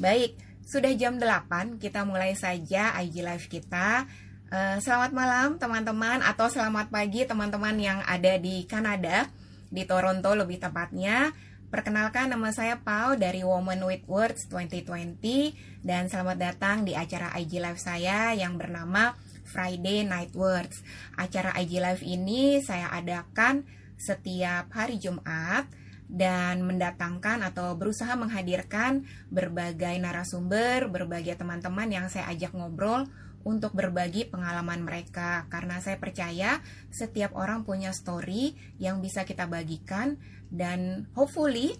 [0.00, 0.32] Baik,
[0.64, 4.08] sudah jam 8, kita mulai saja IG Live kita.
[4.48, 9.28] Uh, selamat malam teman-teman atau selamat pagi teman-teman yang ada di Kanada,
[9.68, 11.36] di Toronto lebih tepatnya.
[11.68, 17.60] Perkenalkan nama saya Pau dari Woman with Words 2020 dan selamat datang di acara IG
[17.60, 19.12] Live saya yang bernama
[19.44, 20.80] Friday Night Words.
[21.20, 23.68] Acara IG Live ini saya adakan
[24.00, 25.68] setiap hari Jumat
[26.10, 33.06] dan mendatangkan atau berusaha menghadirkan berbagai narasumber, berbagai teman-teman yang saya ajak ngobrol
[33.46, 36.60] untuk berbagi pengalaman mereka karena saya percaya
[36.92, 40.20] setiap orang punya story yang bisa kita bagikan
[40.52, 41.78] dan hopefully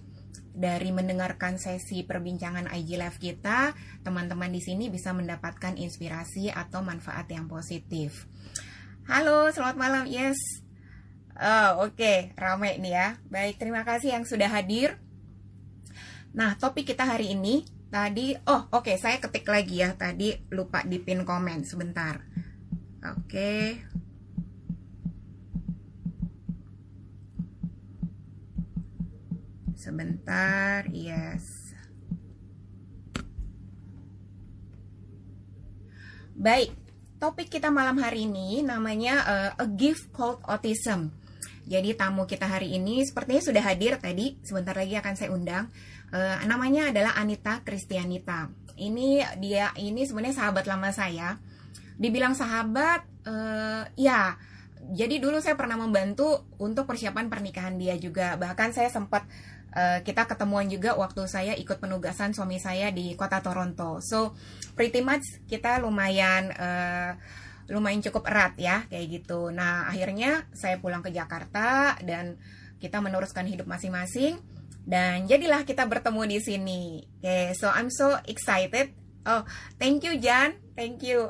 [0.50, 7.30] dari mendengarkan sesi perbincangan IG Live kita, teman-teman di sini bisa mendapatkan inspirasi atau manfaat
[7.30, 8.26] yang positif.
[9.06, 10.04] Halo, selamat malam.
[10.10, 10.69] Yes.
[11.40, 12.36] Oh, oke, okay.
[12.36, 13.08] ramai nih ya.
[13.32, 15.00] Baik, terima kasih yang sudah hadir.
[16.36, 19.96] Nah, topik kita hari ini tadi oh, oke, okay, saya ketik lagi ya.
[19.96, 22.20] Tadi lupa di pin komen sebentar.
[23.08, 23.24] Oke.
[23.24, 23.64] Okay.
[29.80, 31.72] Sebentar, yes.
[36.36, 36.76] Baik,
[37.16, 41.19] topik kita malam hari ini namanya uh, A Gift Called Autism.
[41.70, 45.70] Jadi tamu kita hari ini sepertinya sudah hadir tadi, sebentar lagi akan saya undang.
[46.10, 48.50] Uh, namanya adalah Anita Kristianita.
[48.74, 51.38] Ini dia ini sebenarnya sahabat lama saya.
[51.94, 54.34] Dibilang sahabat, uh, ya.
[54.90, 58.34] Jadi dulu saya pernah membantu untuk persiapan pernikahan dia juga.
[58.34, 59.22] Bahkan saya sempat
[59.70, 64.02] Uh, kita ketemuan juga waktu saya ikut penugasan suami saya di kota Toronto.
[64.02, 64.34] So
[64.74, 67.14] pretty much kita lumayan uh,
[67.70, 69.54] lumayan cukup erat ya kayak gitu.
[69.54, 72.36] Nah akhirnya saya pulang ke Jakarta dan
[72.82, 74.42] kita meneruskan hidup masing-masing
[74.84, 76.82] dan jadilah kita bertemu di sini.
[77.20, 78.90] Oke, okay, so I'm so excited.
[79.22, 79.44] Oh,
[79.76, 81.28] thank you Jan, thank you.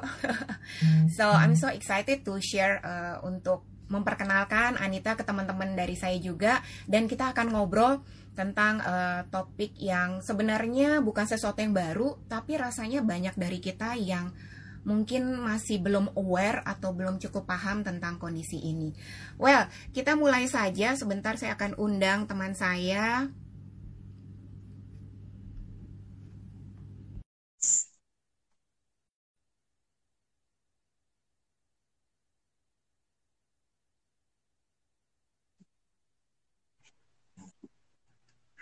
[1.18, 6.62] so I'm so excited to share uh, untuk memperkenalkan Anita ke teman-teman dari saya juga
[6.86, 8.06] dan kita akan ngobrol
[8.38, 14.30] tentang uh, topik yang sebenarnya bukan sesuatu yang baru, tapi rasanya banyak dari kita yang
[14.88, 18.92] mungkin masih belum aware atau belum cukup paham tentang kondisi ini.
[19.38, 20.96] Well, kita mulai saja.
[20.98, 23.28] Sebentar saya akan undang teman saya.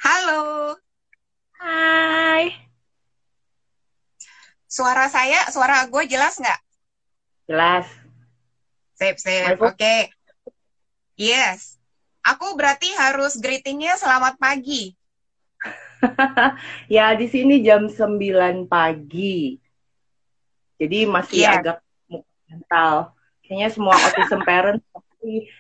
[0.03, 0.77] Halo.
[1.61, 2.68] Hai.
[4.79, 6.61] Suara saya, suara gue jelas nggak?
[7.51, 7.91] Jelas.
[8.95, 9.59] Sip, sip.
[9.59, 9.75] Oke.
[9.75, 10.01] Okay.
[11.19, 11.83] Yes.
[12.23, 14.95] Aku berarti harus greetingnya selamat pagi.
[16.95, 19.59] ya, di sini jam 9 pagi.
[20.79, 21.59] Jadi masih yeah.
[21.59, 21.79] agak
[22.47, 23.19] mental.
[23.43, 25.51] Kayaknya semua autism parents pasti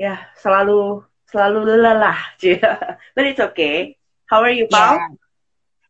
[0.00, 2.16] ya selalu selalu lelah.
[3.12, 4.00] But it's okay.
[4.24, 4.96] How are you, Paul?
[4.96, 5.12] Yeah.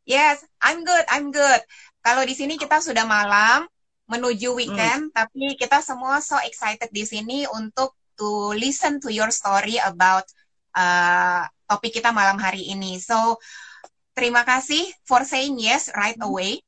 [0.05, 1.05] Yes, I'm good.
[1.07, 1.63] I'm good.
[2.05, 3.65] Kalau di sini kita sudah malam
[4.05, 4.59] menuju hmm.
[4.61, 5.13] weekend, mm.
[5.17, 10.29] tapi kita semua so excited di sini untuk to listen to your story about
[10.77, 13.01] uh, topik kita malam hari ini.
[13.01, 13.41] So,
[14.13, 16.61] terima kasih for saying yes right away.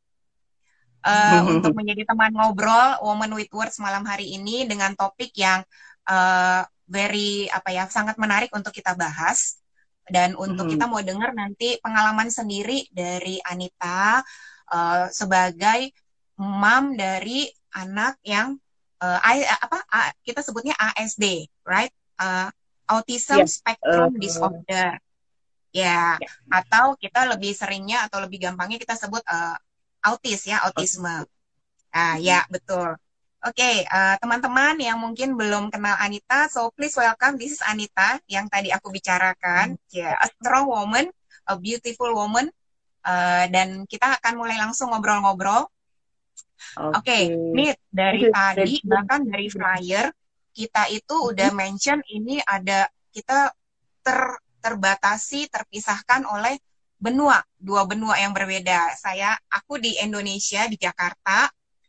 [1.07, 5.63] Uh, untuk menjadi teman ngobrol Woman with Words malam hari ini dengan topik yang
[6.11, 9.63] uh, very apa ya sangat menarik untuk kita bahas
[10.11, 10.73] dan untuk hmm.
[10.75, 14.19] kita mau dengar nanti pengalaman sendiri dari Anita
[14.73, 15.93] uh, sebagai
[16.37, 18.57] mam dari anak yang
[19.01, 21.93] uh, I, apa uh, kita sebutnya ASD, right?
[22.17, 22.49] Uh,
[22.87, 23.51] Autism yeah.
[23.51, 24.89] Spectrum uh, Disorder.
[25.75, 26.11] Ya, yeah.
[26.17, 26.33] yeah.
[26.49, 29.59] atau kita lebih seringnya atau lebih gampangnya kita sebut uh,
[30.07, 31.27] autis ya, autisme.
[31.91, 32.95] Ah, ya, betul.
[33.47, 37.39] Oke, okay, uh, eh, teman-teman yang mungkin belum kenal Anita, so please welcome.
[37.39, 39.77] This is Anita yang tadi aku bicarakan.
[39.77, 39.93] Hmm.
[39.93, 41.11] Ya, yeah, a strong woman,
[41.47, 42.51] a beautiful woman.
[43.07, 45.71] Uh, dan kita akan mulai langsung ngobrol-ngobrol.
[46.91, 47.23] Oke, okay.
[47.31, 50.11] okay, dari tadi bahkan dari flyer
[50.51, 53.55] kita itu udah mention ini ada kita
[54.03, 54.21] ter
[54.59, 56.59] terbatasi terpisahkan oleh
[56.99, 58.99] benua dua benua yang berbeda.
[58.99, 61.47] Saya aku di Indonesia di Jakarta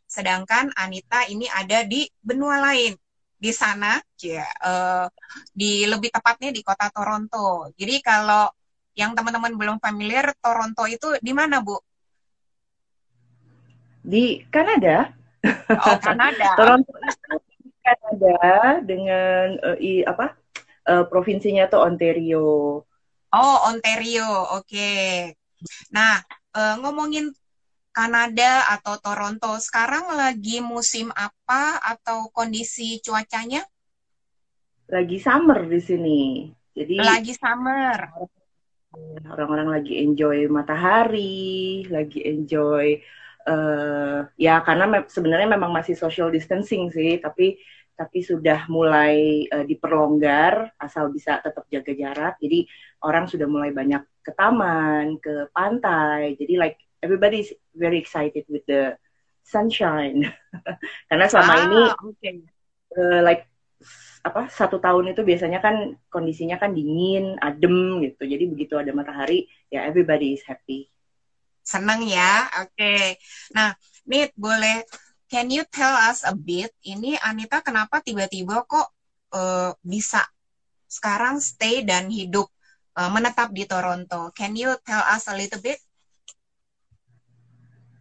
[0.08, 2.96] sedangkan Anita ini ada di benua lain
[3.38, 5.06] di sana ya uh,
[5.54, 8.50] di lebih tepatnya di kota Toronto jadi kalau
[8.98, 11.78] yang teman-teman belum familiar Toronto itu di mana bu
[14.02, 15.14] di Kanada
[15.70, 17.34] oh Kanada Toronto itu
[17.78, 20.34] Kanada dengan uh, i, apa
[20.90, 22.82] uh, provinsinya tuh Ontario
[23.30, 24.26] oh Ontario
[24.58, 25.30] oke okay.
[25.94, 26.18] nah
[26.58, 27.30] uh, ngomongin
[27.98, 29.58] Kanada atau Toronto.
[29.58, 33.66] Sekarang lagi musim apa atau kondisi cuacanya?
[34.86, 36.20] Lagi summer di sini.
[36.78, 38.30] Jadi lagi summer.
[39.28, 42.98] Orang-orang lagi enjoy matahari, lagi enjoy
[43.48, 47.58] uh, ya karena me sebenarnya memang masih social distancing sih, tapi
[47.98, 52.34] tapi sudah mulai uh, diperlonggar asal bisa tetap jaga jarak.
[52.38, 52.68] Jadi
[53.02, 56.38] orang sudah mulai banyak ke taman, ke pantai.
[56.38, 58.94] Jadi like everybody is very excited with the
[59.42, 60.30] sunshine.
[61.10, 61.80] Karena selama ah, ini
[62.14, 62.34] okay.
[62.94, 63.50] uh, like
[64.26, 68.26] apa satu tahun itu biasanya kan kondisinya kan dingin, adem gitu.
[68.26, 70.90] Jadi begitu ada matahari, ya everybody is happy.
[71.62, 72.72] Senang ya, oke.
[72.74, 73.20] Okay.
[73.52, 73.76] Nah,
[74.08, 74.82] Nit boleh
[75.28, 76.72] Can you tell us a bit?
[76.80, 78.88] Ini Anita kenapa tiba-tiba kok
[79.36, 80.24] uh, bisa
[80.88, 82.48] sekarang stay dan hidup
[82.96, 84.32] uh, menetap di Toronto?
[84.32, 85.76] Can you tell us a little bit?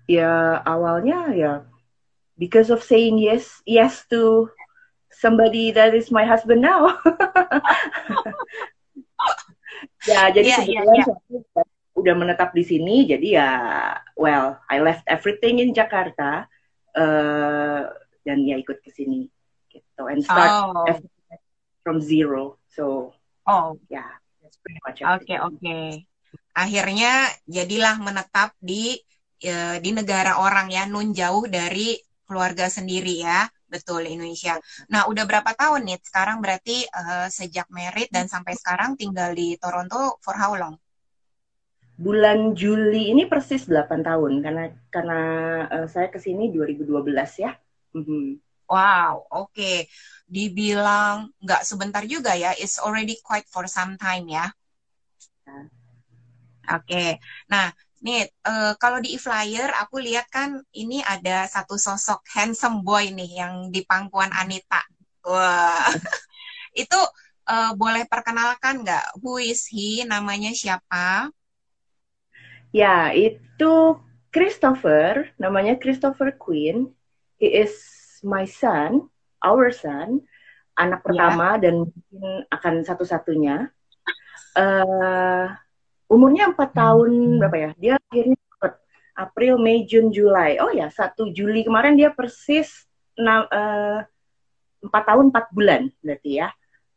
[0.07, 1.53] Ya awalnya ya
[2.39, 4.47] because of saying yes yes to
[5.17, 6.93] somebody that is my husband now.
[10.07, 11.17] ya jadi yeah, iya, sebetulnya yeah,
[11.57, 11.67] yeah.
[11.97, 13.51] udah menetap di sini jadi ya
[14.15, 16.45] well I left everything in Jakarta
[16.95, 17.81] uh,
[18.23, 19.27] dan ya ikut ke sini
[19.67, 20.85] gitu and start oh.
[21.81, 23.11] from zero so
[23.49, 24.07] oh yeah
[24.39, 26.05] that's pretty much oke okay, oke okay.
[26.55, 29.01] akhirnya jadilah menetap di
[29.41, 31.97] ya, di negara orang ya nun jauh dari
[32.29, 34.57] keluarga sendiri ya betul Indonesia.
[34.89, 39.55] Nah udah berapa tahun nih sekarang berarti uh, sejak merit dan sampai sekarang tinggal di
[39.59, 40.75] Toronto for how long?
[41.97, 45.21] bulan Juli ini persis 8 tahun karena karena
[45.65, 46.93] uh, saya ke sini 2012
[47.41, 47.57] ya.
[47.97, 48.25] Mm-hmm.
[48.69, 49.51] Wow, oke.
[49.57, 49.77] Okay.
[50.29, 54.45] Dibilang nggak sebentar juga ya, it's already quite for some time ya.
[55.49, 55.59] ya.
[56.77, 56.85] Oke.
[56.85, 57.09] Okay.
[57.49, 57.73] Nah,
[58.07, 63.43] nih uh, kalau di e-flyer aku lihat kan ini ada satu sosok handsome boy nih
[63.43, 64.79] yang di pangkuan Anita.
[65.27, 65.91] Wah.
[66.87, 66.95] Itu
[67.51, 69.19] uh, boleh perkenalkan nggak?
[69.19, 70.07] Who is he?
[70.07, 71.27] Namanya siapa?
[72.75, 73.97] Ya, itu
[74.29, 76.93] Christopher, namanya Christopher Queen.
[77.39, 77.73] He is
[78.21, 79.07] my son,
[79.41, 80.21] our son,
[80.77, 81.05] anak ya.
[81.07, 81.61] pertama yeah.
[81.63, 83.71] dan mungkin akan satu-satunya.
[84.53, 85.49] Uh,
[86.07, 86.79] umurnya empat hmm.
[86.79, 87.09] tahun
[87.39, 87.71] berapa ya?
[87.77, 88.37] Dia akhirnya
[89.17, 90.61] April, Mei, Juni, Juli.
[90.61, 92.85] Oh ya, satu Juli kemarin dia persis
[93.17, 93.99] eh,
[94.85, 96.49] empat uh, tahun empat bulan berarti ya.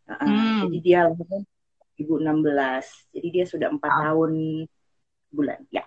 [0.04, 0.58] Uh, hmm.
[0.68, 1.42] Jadi dia lahir
[1.96, 3.16] 2016.
[3.16, 4.00] Jadi dia sudah empat oh.
[4.04, 4.32] tahun
[5.32, 5.84] bulan ya.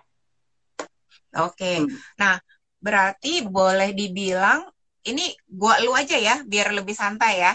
[1.34, 1.76] Oke, okay.
[1.82, 1.98] hmm.
[2.18, 2.38] nah
[2.78, 4.70] berarti boleh dibilang
[5.04, 7.54] ini gua lu aja ya biar lebih santai ya.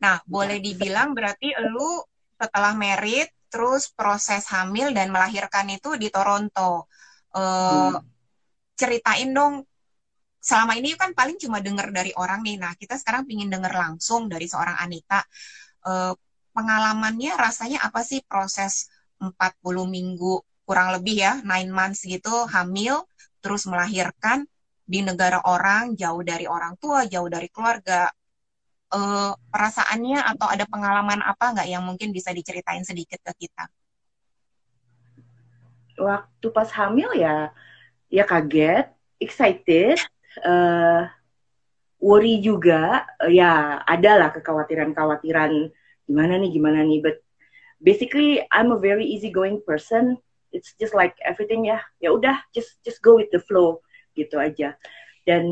[0.00, 0.64] Nah boleh ya.
[0.72, 2.04] dibilang berarti lu
[2.36, 6.86] setelah merit terus proses hamil dan melahirkan itu di Toronto.
[7.34, 8.02] Uh, hmm.
[8.78, 9.66] Ceritain dong
[10.40, 12.56] selama ini kan paling cuma dengar dari orang nih.
[12.56, 15.20] Nah, kita sekarang pingin dengar langsung dari seorang Anita.
[15.84, 16.16] Uh,
[16.56, 18.88] pengalamannya rasanya apa sih proses
[19.20, 19.34] 40
[19.86, 23.04] minggu kurang lebih ya nine months gitu hamil
[23.42, 24.46] terus melahirkan
[24.86, 28.10] di negara orang jauh dari orang tua jauh dari keluarga
[28.90, 33.64] uh, perasaannya atau ada pengalaman apa nggak yang mungkin bisa diceritain sedikit ke kita?
[36.00, 37.52] Waktu pas hamil ya
[38.10, 38.90] ya kaget
[39.22, 40.00] excited
[40.42, 41.06] uh,
[42.02, 43.06] worry juga.
[43.20, 45.70] Uh, ya adalah kekhawatiran-kekhawatiran
[46.08, 47.00] gimana nih gimana nih?
[47.04, 47.16] But
[47.78, 50.18] basically I'm a very easygoing person.
[50.50, 51.78] It's just like everything ya.
[52.02, 53.84] Ya udah just just go with the flow.
[54.18, 54.74] Gitu aja.
[55.22, 55.46] Dan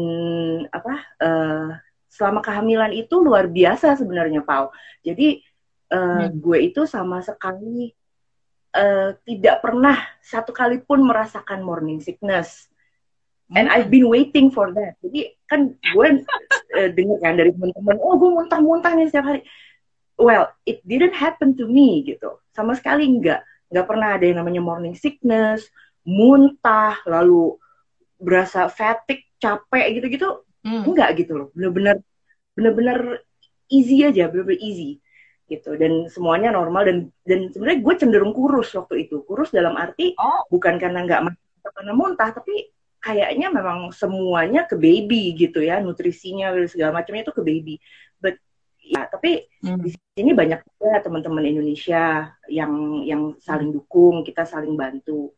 [0.75, 1.71] apa uh,
[2.09, 4.73] selama kehamilan itu luar biasa sebenarnya Pau.
[5.05, 5.45] Jadi
[5.93, 6.41] uh, hmm.
[6.41, 7.93] gue itu sama sekali
[8.75, 12.67] uh, tidak pernah satu kali pun merasakan morning sickness.
[13.53, 13.75] And hmm.
[13.77, 14.97] I've been waiting for that.
[15.05, 16.09] Jadi kan gue
[16.77, 19.41] uh, dengar kan dari teman-teman oh gue muntah-muntah nih setiap hari.
[20.19, 22.41] Well it didn't happen to me gitu.
[22.57, 25.69] Sama sekali enggak nggak pernah ada yang namanya morning sickness,
[26.09, 27.53] muntah, lalu
[28.17, 30.85] berasa fatigue, capek gitu-gitu, hmm.
[30.85, 31.49] enggak gitu loh.
[31.57, 31.97] Bener-bener
[32.53, 33.25] bener-bener
[33.73, 35.01] easy aja, bener-bener easy
[35.49, 40.13] gitu dan semuanya normal dan dan sebenarnya gue cenderung kurus waktu itu kurus dalam arti
[40.21, 40.45] oh.
[40.53, 42.69] bukan karena nggak makan karena muntah tapi
[43.01, 47.75] kayaknya memang semuanya ke baby gitu ya nutrisinya segala macamnya itu ke baby
[48.21, 48.37] but
[48.77, 49.81] ya tapi hmm.
[49.81, 55.33] di sini banyak juga teman-teman Indonesia yang yang saling dukung kita saling bantu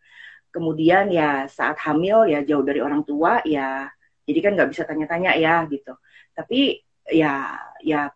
[0.51, 3.87] kemudian ya saat hamil ya jauh dari orang tua ya
[4.25, 5.97] jadi kan nggak bisa tanya-tanya ya gitu
[6.37, 8.13] tapi ya ya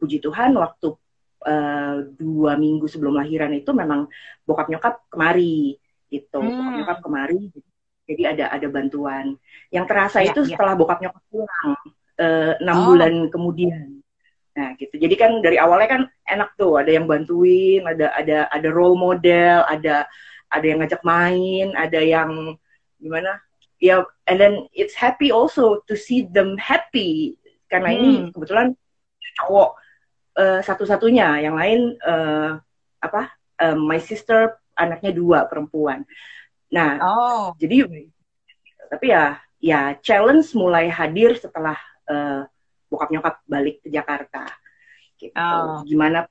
[0.00, 0.96] puji Tuhan waktu
[1.44, 4.08] uh, dua minggu sebelum lahiran itu memang
[4.48, 5.76] bokap nyokap kemari
[6.08, 6.48] gitu hmm.
[6.48, 7.40] bokap nyokap kemari
[8.10, 9.38] jadi ada ada bantuan
[9.70, 10.48] yang terasa Iya, itu iya.
[10.58, 11.70] setelah bokap nyokap pulang
[12.18, 12.84] eh, enam Oh.
[12.90, 14.02] bulan kemudian
[14.50, 18.68] nah gitu jadi kan dari awalnya kan enak tuh ada yang bantuin ada ada ada
[18.68, 20.10] role model ada
[20.50, 22.58] ada yang ngajak main ada yang
[22.98, 23.38] gimana
[23.80, 27.40] ya and then it's happy also to see them happy.
[27.66, 28.30] Karena ini Hmm.
[28.34, 28.68] kebetulan
[29.40, 29.70] cowok
[30.36, 31.42] eh, satu-satunya.
[31.42, 32.50] Yang lain eh,
[33.00, 33.22] apa
[33.60, 36.04] eh, my sister anaknya dua perempuan.
[36.70, 37.88] Nah Oh, jadi
[38.90, 42.44] tapi ya ya challenge mulai hadir setelah eh,
[42.90, 44.44] bokap nyokap balik ke Jakarta.
[45.20, 45.36] Gitu.
[45.36, 45.84] Oh.
[45.84, 46.24] gimana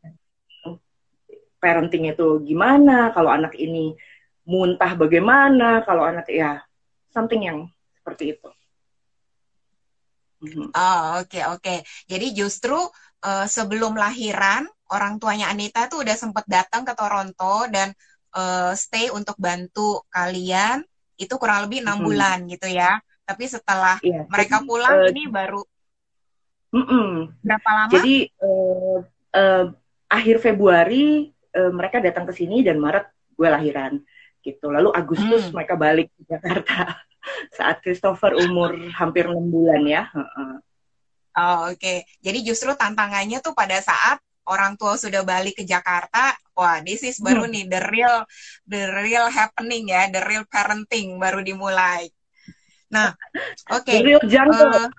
[1.59, 3.11] parenting itu gimana?
[3.11, 3.93] Kalau anak ini
[4.47, 5.83] muntah bagaimana?
[5.85, 6.63] Kalau anak ya
[7.13, 7.59] something yang
[7.99, 8.49] seperti itu
[10.39, 10.71] Mhm.
[10.71, 11.75] oh, oke oke.
[12.07, 12.79] Jadi justru
[13.27, 14.63] eh, sebelum lahiran
[14.95, 17.91] orang tuanya Anita tuh udah sempet datang ke Toronto dan
[18.39, 20.79] eh, stay untuk bantu kalian
[21.19, 22.05] itu kurang lebih enam Mhm.
[22.07, 23.03] bulan gitu ya.
[23.27, 25.61] Tapi setelah Iya, mereka jadi, pulang eh, ini baru
[26.71, 27.07] mm-mm.
[27.43, 27.91] berapa lama?
[27.99, 28.97] Jadi eh,
[29.35, 29.65] eh,
[30.09, 33.93] akhir Februari eh, mereka datang ke sini dan Maret gue lahiran
[34.41, 34.72] gitu.
[34.72, 35.53] Lalu Agustus Hmm.
[35.55, 36.96] mereka balik ke Jakarta
[37.58, 40.08] saat Christopher umur hampir enam bulan ya.
[41.36, 42.03] Oh, oke.
[42.19, 44.19] Jadi justru tantangannya tuh pada saat
[44.50, 47.53] orang tua sudah balik ke Jakarta, wah, this is baru Hmm.
[47.53, 48.17] nih the real
[48.65, 52.10] the real happening ya, the real parenting baru dimulai.
[52.89, 53.13] Nah,
[53.77, 53.86] oke.
[53.86, 54.89] The real jungle.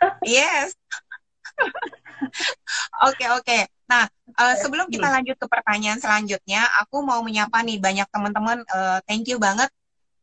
[0.00, 0.72] Eh, yes.
[3.08, 3.58] Oke, oke.
[3.90, 4.06] Nah,
[4.38, 8.62] eh, sebelum kita lanjut ke pertanyaan selanjutnya, aku mau menyapa nih banyak teman-teman.
[8.62, 9.66] eh, thank you banget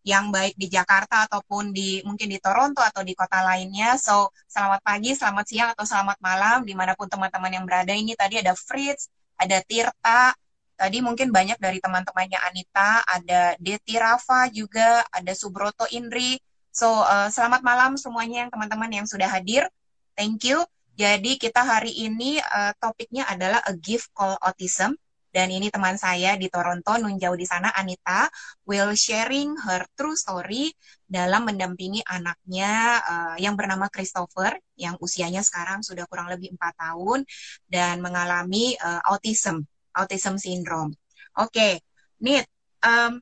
[0.07, 3.99] yang baik di Jakarta ataupun di mungkin di Toronto atau di kota lainnya.
[3.99, 7.91] So, selamat pagi, selamat siang atau selamat malam di mana pun teman-teman yang berada.
[7.91, 10.31] Ini tadi ada Fritz, ada Tirta,
[10.79, 16.39] tadi mungkin banyak dari teman-temannya Anita, ada Deti Rafa juga, ada Subroto Indri.
[16.71, 19.67] So, eh, selamat malam semuanya yang teman-teman yang sudah hadir.
[20.15, 20.63] Thank you.
[20.97, 24.97] Jadi kita hari ini eh, topiknya adalah a gift called autism.
[25.27, 28.25] Dan ini teman saya di Toronto, nun jauh di sana, Anita,
[28.65, 30.73] will sharing her true story
[31.05, 37.21] dalam mendampingi anaknya eh, yang bernama Christopher, yang usianya sekarang sudah kurang lebih empat tahun
[37.69, 39.61] dan mengalami eh, autism,
[39.93, 40.97] autism syndrome.
[41.37, 41.85] Oke,
[42.25, 42.49] Nit,
[42.81, 43.21] em,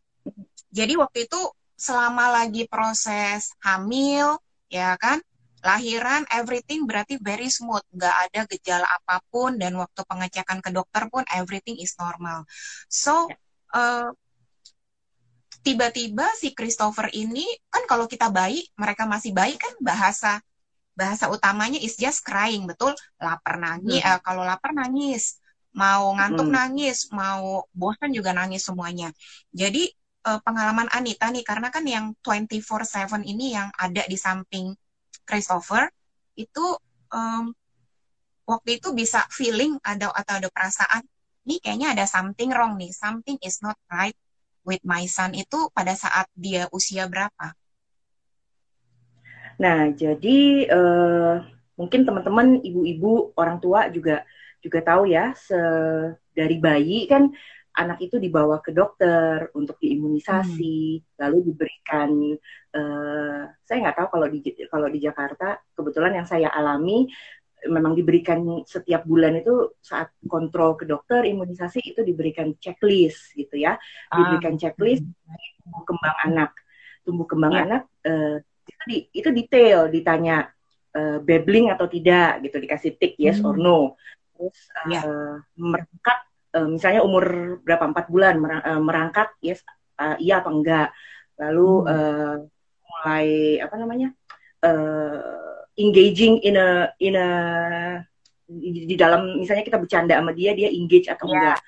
[0.71, 1.41] jadi waktu itu
[1.75, 4.39] selama lagi proses hamil,
[4.71, 5.19] ya kan,
[5.65, 11.09] lahiran, everything berarti very smooth, nggak ada gejala apa pun dan waktu pengecekan ke dokter
[11.09, 12.45] pun everything is normal.
[12.87, 13.27] So
[13.73, 14.09] eh,
[15.65, 20.37] tiba-tiba si Christopher ini kan kalau kita bayi, mereka masih bayi kan bahasa
[20.95, 22.93] bahasa utamanya is just crying, betul?
[23.19, 24.15] Lapar nangis, Hmm.
[24.15, 25.41] eh, kalau lapar nangis,
[25.75, 26.55] mau ngantuk Hmm.
[26.55, 29.09] nangis, mau bosan juga nangis semuanya.
[29.51, 29.91] Jadi
[30.25, 34.73] eh, pengalaman Anita nih karena kan yang 24/7 ini yang ada di samping
[35.25, 35.89] Christopher
[36.37, 36.65] itu
[37.11, 37.51] em,
[38.45, 41.03] waktu itu bisa feeling ada atau ada perasaan
[41.45, 44.17] nih kayaknya ada something wrong nih, something is not right
[44.65, 47.53] with my son itu pada saat dia usia berapa?
[49.61, 51.35] Nah, jadi eh,
[51.77, 54.25] mungkin teman-teman ibu-ibu orang tua juga
[54.59, 55.55] juga tahu ya, se
[56.33, 57.29] dari bayi kan
[57.75, 62.09] anak itu dibawa ke dokter untuk diimunisasi, lalu diberikan
[62.75, 67.07] eh, saya nggak tahu kalau di kalau di Jakarta kebetulan yang saya alami
[67.65, 73.73] memang diberikan setiap bulan itu saat kontrol ke dokter imunisasi itu diberikan checklist gitu ya,
[74.13, 75.01] diberikan checklist
[75.65, 76.51] tumbuh kembang anak,
[77.01, 77.61] tumbuh kembang Ya.
[77.65, 78.37] anak eh,
[78.69, 80.45] itu di, itu detail ditanya
[80.93, 83.97] eh, babbling atau tidak gitu dikasih tick yes or no
[84.37, 85.01] terus eh, Ya.
[85.57, 86.19] merangkak
[86.53, 89.65] eh, misalnya umur berapa empat bulan merang- merangkak yes
[89.97, 90.89] eh, iya apa enggak
[91.41, 91.89] lalu Hmm.
[91.89, 92.35] eh,
[93.05, 94.09] mulai apa namanya
[94.65, 95.21] eh,
[95.77, 97.29] engaging in a in a
[98.49, 101.33] di, di dalam misalnya kita bercanda sama dia dia engage atau Ya.
[101.37, 101.59] enggak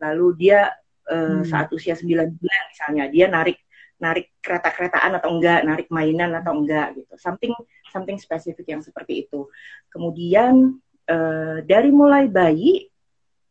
[0.00, 0.60] lalu dia
[1.04, 1.44] eh, Hmm.
[1.44, 3.60] saat usia 9 bulan misalnya dia narik
[3.96, 7.16] narik kereta-keretaan atau enggak, narik mainan atau enggak gitu.
[7.16, 7.56] Something
[7.88, 9.48] something spesifik yang seperti itu.
[9.88, 10.76] Kemudian
[11.08, 12.92] eh, dari mulai bayi,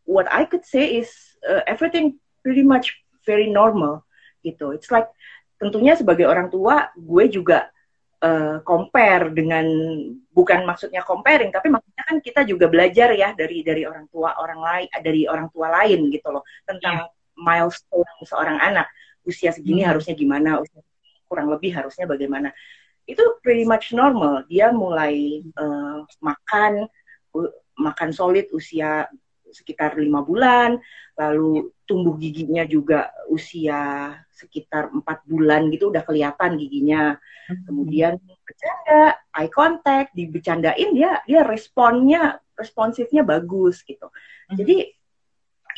[0.05, 1.09] what I could say is
[1.49, 2.93] eh, everything pretty much
[3.25, 4.05] very normal
[4.45, 4.69] gitu.
[4.75, 5.09] It's like
[5.61, 7.71] tentunya sebagai orang tua, gue juga
[8.23, 9.65] eh, compare dengan
[10.31, 14.59] bukan maksudnya comparing, tapi maksudnya kan kita juga belajar ya dari dari orang tua orang
[14.59, 18.87] lain, dari orang tua lain gitu loh tentang milestone seorang anak
[19.27, 19.95] usia segini Hmm.
[19.95, 20.79] harusnya gimana, usia
[21.25, 22.53] kurang lebih harusnya bagaimana.
[23.05, 24.45] Itu pretty much normal.
[24.49, 26.87] Dia mulai eh, makan
[27.75, 29.09] makan solid usia
[29.55, 30.75] sekitar lima bulan,
[31.15, 37.15] lalu tumbuh giginya juga usia sekitar empat bulan gitu udah kelihatan giginya.
[37.47, 37.63] Hmm.
[37.63, 44.11] Kemudian bercanda, eye contact, dibecandain dia dia responnya responsifnya bagus gitu.
[44.51, 44.59] Hmm.
[44.59, 44.91] Jadi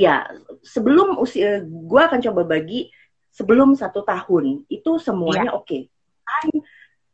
[0.01, 0.25] ya
[0.65, 2.89] sebelum usia gue akan coba bagi
[3.33, 5.57] sebelum satu tahun itu semuanya ya.
[5.57, 5.65] oke.
[5.69, 5.81] Okay.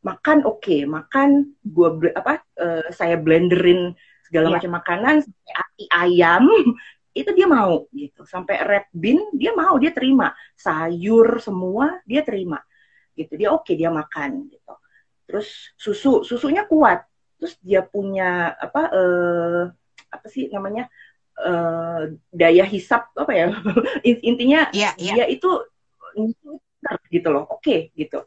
[0.03, 0.81] Makan oke, okay.
[0.83, 3.95] makan gue apa uh, saya blenderin
[4.27, 4.53] segala ya.
[4.59, 5.15] macam makanan,
[5.83, 6.47] ati ayam
[7.19, 8.25] itu dia mau gitu.
[8.25, 10.33] Sampai red bean dia mau dia terima.
[10.57, 12.63] Sayur semua dia terima.
[13.13, 14.73] Gitu dia oke okay, dia makan gitu.
[15.29, 17.05] Terus susu susunya kuat.
[17.37, 19.63] Terus dia punya apa uh,
[20.09, 20.89] apa sih namanya
[21.43, 23.47] uh, daya hisap apa ya
[24.29, 25.15] intinya yeah, yeah.
[25.21, 25.49] dia itu
[27.13, 27.45] gitu loh.
[27.45, 28.25] Oke okay, gitu.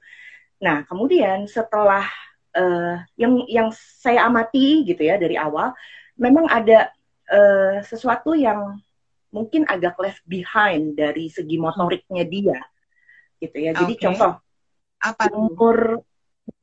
[0.62, 2.06] Nah kemudian setelah
[2.54, 5.74] uh, yang yang saya amati gitu ya dari awal
[6.16, 6.95] memang ada
[7.30, 8.78] uh, sesuatu yang
[9.34, 12.58] mungkin agak left behind dari segi motoriknya dia
[13.36, 14.02] gitu ya jadi okay.
[14.08, 14.32] contoh
[15.02, 16.00] apa umur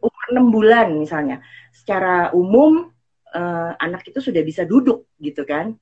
[0.02, 2.90] umur enam bulan misalnya secara umum
[3.30, 5.76] uh, anak itu sudah bisa duduk gitu kan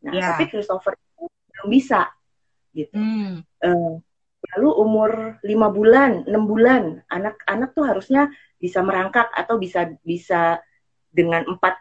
[0.00, 0.32] nah yeah.
[0.32, 2.08] tapi Christopher itu belum bisa
[2.72, 3.42] gitu mm.
[3.66, 3.94] uh,
[4.56, 5.10] lalu umur
[5.42, 10.62] lima bulan enam bulan anak-anak tuh harusnya bisa merangkak atau bisa bisa
[11.10, 11.76] dengan empat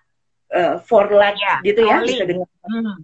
[0.53, 2.97] uh, four leg yeah, gitu ya bisa dengan hmm.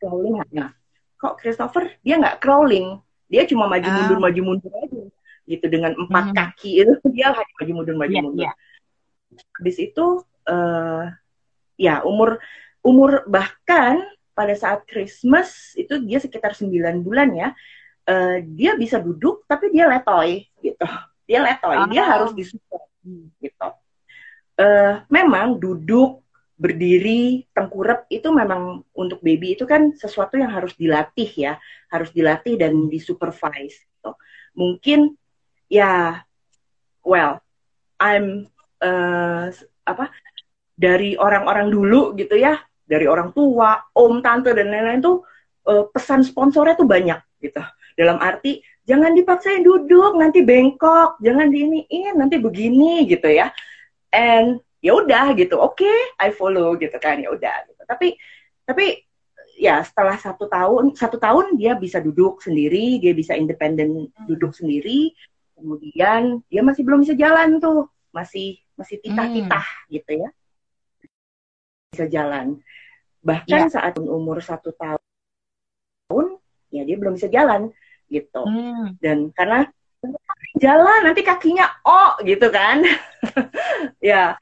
[0.00, 0.70] crawling nah
[1.18, 4.22] kok Christopher dia nggak crawling dia cuma maju mundur uh.
[4.22, 5.02] maju mundur aja
[5.48, 6.36] gitu dengan empat hmm.
[6.36, 8.54] kaki itu dia hanya maju mundur maju yeah, mundur yeah.
[9.56, 10.06] habis itu
[10.48, 11.04] uh,
[11.78, 12.40] ya umur
[12.84, 14.00] umur bahkan
[14.32, 16.70] pada saat Christmas itu dia sekitar 9
[17.02, 17.48] bulan ya
[18.06, 20.86] uh, dia bisa duduk tapi dia letoy gitu
[21.26, 21.90] dia letoy oh.
[21.90, 22.86] dia harus disupport
[23.42, 23.68] gitu
[24.62, 26.22] uh, memang duduk
[26.58, 31.54] berdiri, tengkurap itu memang untuk baby itu kan sesuatu yang harus dilatih ya,
[31.86, 33.78] harus dilatih dan disupervise.
[33.78, 34.10] Gitu.
[34.58, 35.14] Mungkin
[35.70, 36.18] ya,
[37.06, 37.38] well,
[38.02, 38.50] I'm
[38.82, 39.54] uh,
[39.86, 40.10] apa
[40.74, 45.22] dari orang-orang dulu gitu ya, dari orang tua, om, tante dan lain-lain tuh
[45.70, 47.62] uh, pesan sponsornya tuh banyak gitu.
[47.94, 53.54] Dalam arti jangan dipaksain duduk, nanti bengkok, jangan diiniin, nanti begini gitu ya.
[54.10, 58.14] And ya udah gitu oke okay, I follow gitu kan ya udah gitu tapi
[58.62, 59.02] tapi
[59.58, 64.26] ya setelah satu tahun satu tahun dia bisa duduk sendiri dia bisa independen hmm.
[64.30, 65.10] duduk sendiri
[65.58, 69.88] kemudian dia masih belum bisa jalan tuh masih masih titah-titah hmm.
[69.98, 70.28] gitu ya
[71.90, 72.62] bisa jalan
[73.18, 73.74] bahkan ya.
[73.74, 76.38] saat umur satu tahun
[76.70, 77.74] ya dia belum bisa jalan
[78.06, 79.02] gitu hmm.
[79.02, 79.66] dan karena
[80.56, 82.84] jalan nanti kakinya oh gitu kan.
[83.98, 84.36] Ya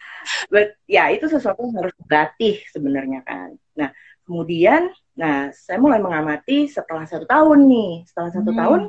[0.50, 3.56] but ya itu sesuatu yang harus dilatih sebenarnya kan.
[3.78, 3.90] Nah
[4.26, 7.92] kemudian nah saya mulai mengamati setelah satu tahun nih.
[8.10, 8.58] Setelah satu hmm.
[8.58, 8.80] tahun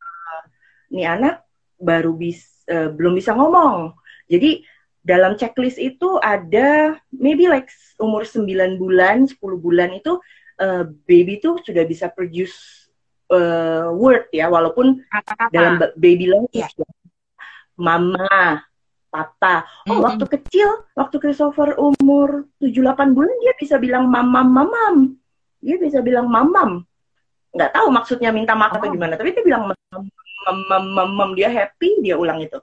[0.00, 0.42] uh,
[0.94, 1.44] nih anak
[1.78, 3.92] baru bis uh, belum bisa ngomong.
[4.30, 4.64] Jadi
[5.04, 7.68] dalam checklist itu ada maybe like
[8.00, 10.16] umur 9 bulan 10 bulan itu
[10.64, 12.83] uh, baby tuh sudah bisa produce
[13.30, 15.52] uh, word ya walaupun Kata-kata.
[15.52, 16.70] dalam baby language yeah.
[16.72, 16.88] ya.
[17.78, 18.64] mama
[19.08, 20.04] papa oh mm -hmm.
[20.04, 24.94] waktu kecil waktu Christopher umur 7-8 bulan dia bisa bilang mamam mamam
[25.62, 26.82] dia bisa bilang mamam
[27.54, 28.82] nggak tahu maksudnya minta maaf oh.
[28.82, 30.02] atau gimana tapi dia bilang mamam
[30.44, 32.58] mamam mamam dia happy dia ulang itu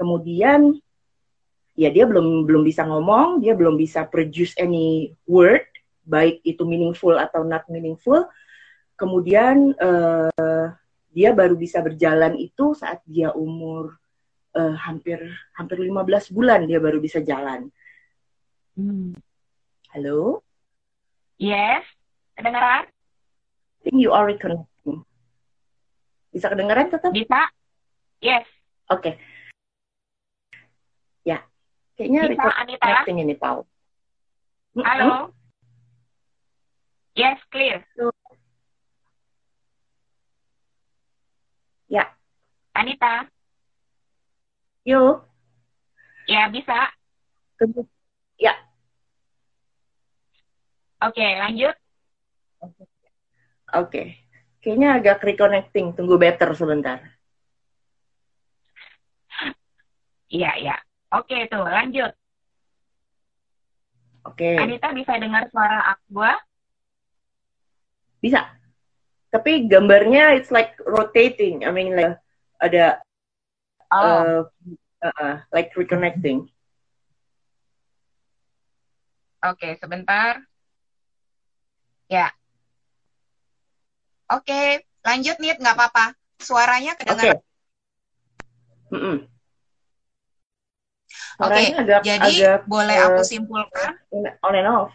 [0.00, 0.80] kemudian
[1.76, 5.62] ya dia belum belum bisa ngomong dia belum bisa produce any word
[6.08, 8.24] baik itu meaningful atau not meaningful
[9.00, 10.68] kemudian uh,
[11.08, 13.96] dia baru bisa berjalan itu saat dia umur
[14.52, 15.16] uh, hampir
[15.56, 17.72] hampir 15 bulan dia baru bisa jalan.
[18.76, 19.16] Hmm.
[19.96, 20.44] Halo?
[21.40, 21.82] Yes,
[22.36, 22.84] kedengaran?
[22.86, 25.00] I think you are reconnecting.
[26.30, 27.10] Bisa kedengaran tetap?
[27.10, 27.48] Bisa.
[28.20, 28.44] Yes.
[28.92, 29.00] Oke.
[29.00, 29.14] Okay.
[31.24, 31.40] Ya,
[31.96, 32.44] kayaknya Bisa,
[32.76, 33.64] reconnecting ini tahu.
[34.84, 35.32] Halo.
[37.18, 37.82] Yes, clear.
[37.98, 38.14] So,
[41.90, 42.06] Ya.
[42.70, 43.26] Anita.
[44.86, 45.26] Yuk.
[46.30, 46.94] Ya, bisa.
[48.38, 48.54] Ya.
[51.02, 51.74] Oke, lanjut.
[52.62, 52.86] Oke.
[53.74, 54.06] Okay.
[54.62, 55.98] Kayaknya agak reconnecting.
[55.98, 57.02] Tunggu better sebentar.
[60.30, 60.76] Iya, iya.
[61.10, 62.14] Oke, tuh, lanjut.
[64.30, 64.62] Oke.
[64.62, 66.22] Anita bisa dengar suara aku?
[68.22, 68.59] Bisa
[69.30, 72.18] tapi gambarnya it's like rotating I mean like
[72.60, 73.00] ada
[73.94, 74.02] oh.
[74.02, 74.40] uh,
[75.06, 76.50] uh, like reconnecting
[79.40, 80.50] oke okay, sebentar
[82.10, 82.26] Ya.
[84.26, 86.18] Oke, lanjut nih, nggak apa-apa.
[86.42, 87.38] Suaranya kedengaran.
[87.38, 87.46] Oke.
[88.90, 89.16] Mm-mm.
[91.38, 93.94] Oke, Suaranya agak, jadi agak boleh eh, aku simpulkan.
[94.42, 94.90] on and off.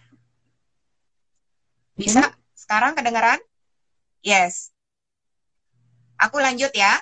[1.95, 3.39] Bisa sekarang kedengaran?
[4.25, 4.73] Yes.
[6.17, 6.97] Aku lanjut ya.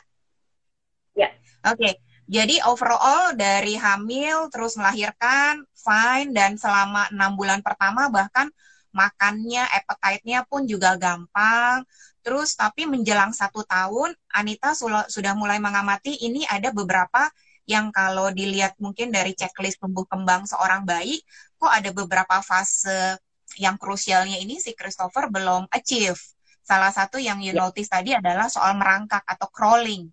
[1.16, 1.32] Ya.
[1.64, 2.04] Oke.
[2.28, 8.52] Jadi overall dari hamil terus melahirkan fine dan selama enam bulan pertama bahkan
[8.92, 11.88] makannya appetite-nya pun juga gampang.
[12.24, 14.76] Terus tapi menjelang satu tahun Anita
[15.08, 17.32] sudah mulai mengamati ini ada beberapa
[17.64, 21.24] yang kalau dilihat mungkin dari checklist tumbuh kembang seorang bayi
[21.56, 23.16] kok ada beberapa fase
[23.56, 26.20] yang krusialnya ini si Christopher belum achieve.
[26.64, 27.60] Salah satu yang you Ya.
[27.68, 30.08] notice tadi adalah soal merangkak atau crawling.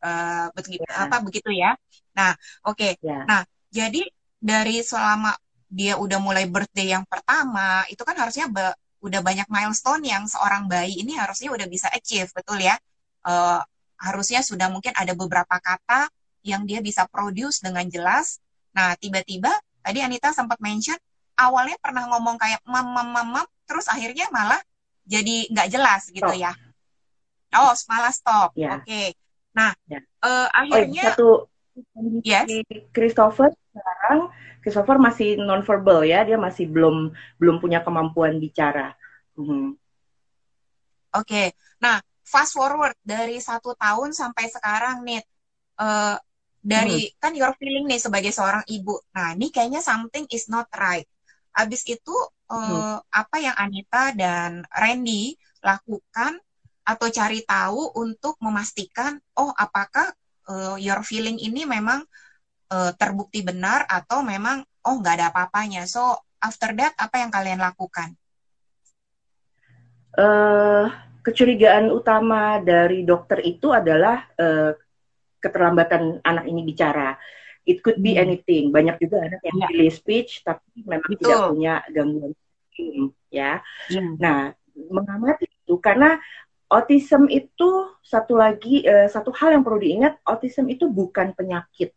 [0.00, 1.04] Eh, begitu Ya.
[1.04, 1.76] apa begitu ya.
[2.16, 2.32] Nah,
[2.64, 2.96] oke.
[3.04, 3.20] Ya.
[3.28, 4.00] Nah, jadi
[4.40, 5.36] dari selama
[5.68, 10.66] dia udah mulai birthday yang pertama, itu kan harusnya ba- udah banyak milestone yang seorang
[10.68, 12.76] bayi ini harusnya udah bisa achieve, betul ya?
[13.28, 13.60] Eh,
[14.00, 16.08] harusnya sudah mungkin ada beberapa kata
[16.40, 18.40] yang dia bisa produce dengan jelas.
[18.72, 19.52] Nah, tiba-tiba
[19.84, 20.96] tadi Anita sempat mention
[21.36, 24.60] awalnya pernah ngomong kayak mam mam mam mam, terus akhirnya malah
[25.10, 26.38] jadi nggak jelas gitu Stop.
[26.38, 26.52] ya.
[27.58, 28.54] Oh, malah stop.
[28.54, 28.78] Ya.
[28.78, 29.18] Oke.
[29.50, 29.98] Nah, Ya.
[30.22, 31.50] Oh, akhirnya satu
[32.22, 32.46] Yes.
[32.94, 38.94] Christopher sekarang Christopher masih nonverbal ya, dia masih belum belum punya kemampuan bicara.
[39.34, 39.74] Mhm.
[41.16, 45.18] Oke, nah fast forward dari satu tahun sampai sekarang nih,
[45.80, 46.16] eh,
[46.60, 48.94] dari kan your feeling nih sebagai seorang ibu.
[49.16, 51.08] Nah ini kayaknya something is not right.
[51.56, 52.14] Abis itu
[52.50, 56.38] eh, apa yang Anita dan Randy lakukan
[56.84, 60.10] atau cari tahu untuk memastikan, oh apakah
[60.50, 62.02] eh, your feeling ini memang
[62.72, 65.86] eh, terbukti benar atau memang oh nggak ada apa-apanya.
[65.86, 68.16] So after that apa yang kalian lakukan?
[70.10, 70.84] eh
[71.22, 74.74] kecurigaan utama dari dokter itu adalah eh,
[75.40, 77.16] keterlambatan anak ini bicara.
[77.68, 78.24] It could be Hmm.
[78.24, 78.72] anything.
[78.72, 79.66] Banyak juga anak yang Ya.
[79.70, 81.20] delay speech tapi memang Betul.
[81.20, 83.60] tidak punya gangguan speaking, ya.
[83.86, 84.02] Ya.
[84.16, 84.38] Nah,
[84.88, 86.16] mengamati itu karena
[86.70, 87.68] autism itu
[88.00, 91.92] satu lagi eh, satu hal yang perlu diingat, autism itu bukan penyakit,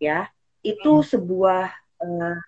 [0.00, 0.26] ya.
[0.60, 1.06] Itu Hmm.
[1.06, 1.62] sebuah
[2.02, 2.38] eh,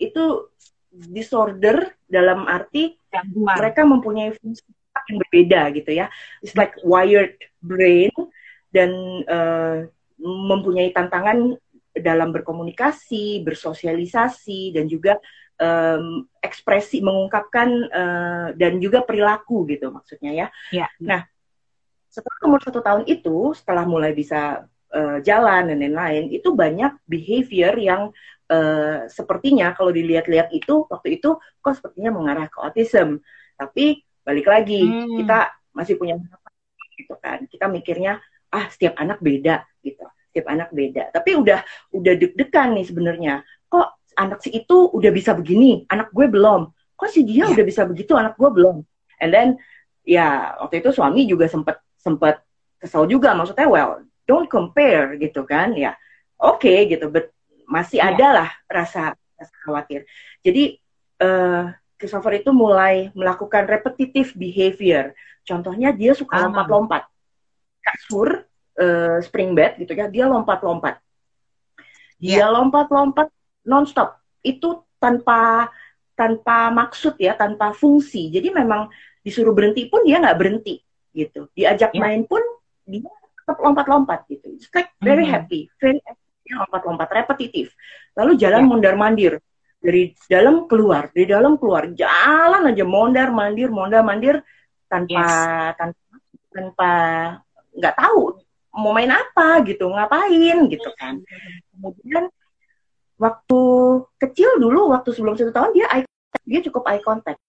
[0.00, 0.50] itu
[0.90, 3.54] disorder dalam arti Gangguan.
[3.60, 4.66] mereka mempunyai fungsi
[5.10, 6.06] yang berbeda gitu ya.
[6.42, 8.10] It's like wired brain
[8.74, 8.90] dan
[9.26, 9.76] eh,
[10.20, 11.56] mempunyai tantangan
[11.94, 15.18] dalam berkomunikasi, bersosialisasi dan juga
[15.58, 20.46] em, ekspresi mengungkapkan eh, dan juga perilaku gitu maksudnya ya.
[20.70, 20.86] Ya.
[21.02, 21.26] Nah,
[22.10, 27.74] setelah umur satu tahun itu, setelah mulai bisa eh, jalan dan lain-lain, itu banyak behavior
[27.78, 28.10] yang
[28.50, 33.22] eh, sepertinya kalau dilihat-lihat itu waktu itu kok sepertinya mengarah ke autism.
[33.54, 35.22] Tapi balik lagi, Hmm.
[35.22, 35.38] kita
[35.74, 36.18] masih punya
[36.98, 37.46] gitu kan.
[37.46, 38.18] Kita mikirnya
[38.50, 40.02] ah setiap anak beda gitu.
[40.30, 41.10] Setiap anak beda.
[41.10, 43.34] Tapi udah udah deg-degan nih sebenarnya.
[43.66, 46.70] Kok anak si itu udah bisa begini, anak gue belum.
[46.94, 47.52] Kok si dia Ya.
[47.52, 48.82] udah bisa begitu, anak gue belum.
[49.18, 49.48] And then
[50.00, 52.40] ya waktu itu suami juga sempet sempet
[52.80, 55.92] kesel juga maksudnya well don't compare gitu kan ya
[56.40, 57.28] oke gitu but
[57.68, 58.08] masih Ya.
[58.16, 60.08] ada lah rasa, rasa khawatir
[60.40, 60.80] jadi
[61.20, 61.64] eh
[62.00, 65.12] Christopher itu mulai melakukan repetitive behavior
[65.44, 67.04] contohnya dia suka lompat-lompat
[67.84, 68.48] kasur
[68.80, 70.96] eh, spring bed gitu ya dia lompat-lompat.
[72.20, 73.28] Dia lompat-lompat
[73.64, 74.20] nonstop.
[74.40, 75.68] Itu tanpa
[76.16, 78.28] tanpa maksud ya tanpa fungsi.
[78.28, 78.88] Jadi memang
[79.24, 80.80] disuruh berhenti pun dia nggak berhenti
[81.12, 81.48] gitu.
[81.52, 82.00] Diajak Ya.
[82.00, 82.40] main pun
[82.84, 83.08] dia
[83.40, 84.52] tetap lompat-lompat gitu.
[84.56, 85.32] It's like very Mhm.
[85.32, 87.72] happy very happy lompat-lompat repetitif.
[88.16, 88.68] Lalu jalan Ya.
[88.68, 89.32] mondar mandir
[89.80, 94.44] dari dalam keluar dari dalam keluar jalan aja mondar mandir mondar mandir
[94.92, 95.24] tanpa
[95.72, 96.04] tanpa
[96.52, 96.90] tanpa
[97.72, 101.18] nggak tahu mau main apa gitu ngapain gitu kan
[101.74, 102.30] kemudian
[103.18, 103.60] waktu
[104.16, 106.06] kecil dulu waktu sebelum satu tahun dia eye,
[106.46, 107.42] dia cukup eye contact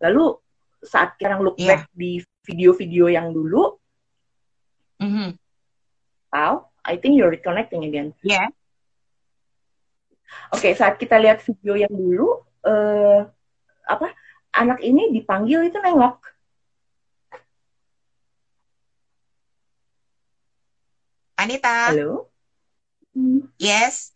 [0.00, 0.34] lalu
[0.80, 1.68] saat sekarang look Iya.
[1.68, 3.76] back di video-video yang dulu
[4.96, 5.36] Mhm.
[6.32, 8.48] tahu I think you're reconnecting again Ya.
[10.52, 13.20] oke saat kita lihat video yang dulu eh,
[13.86, 14.10] apa
[14.56, 16.18] anak ini dipanggil itu nengok
[21.46, 22.26] Anita, halo
[23.54, 24.10] yes.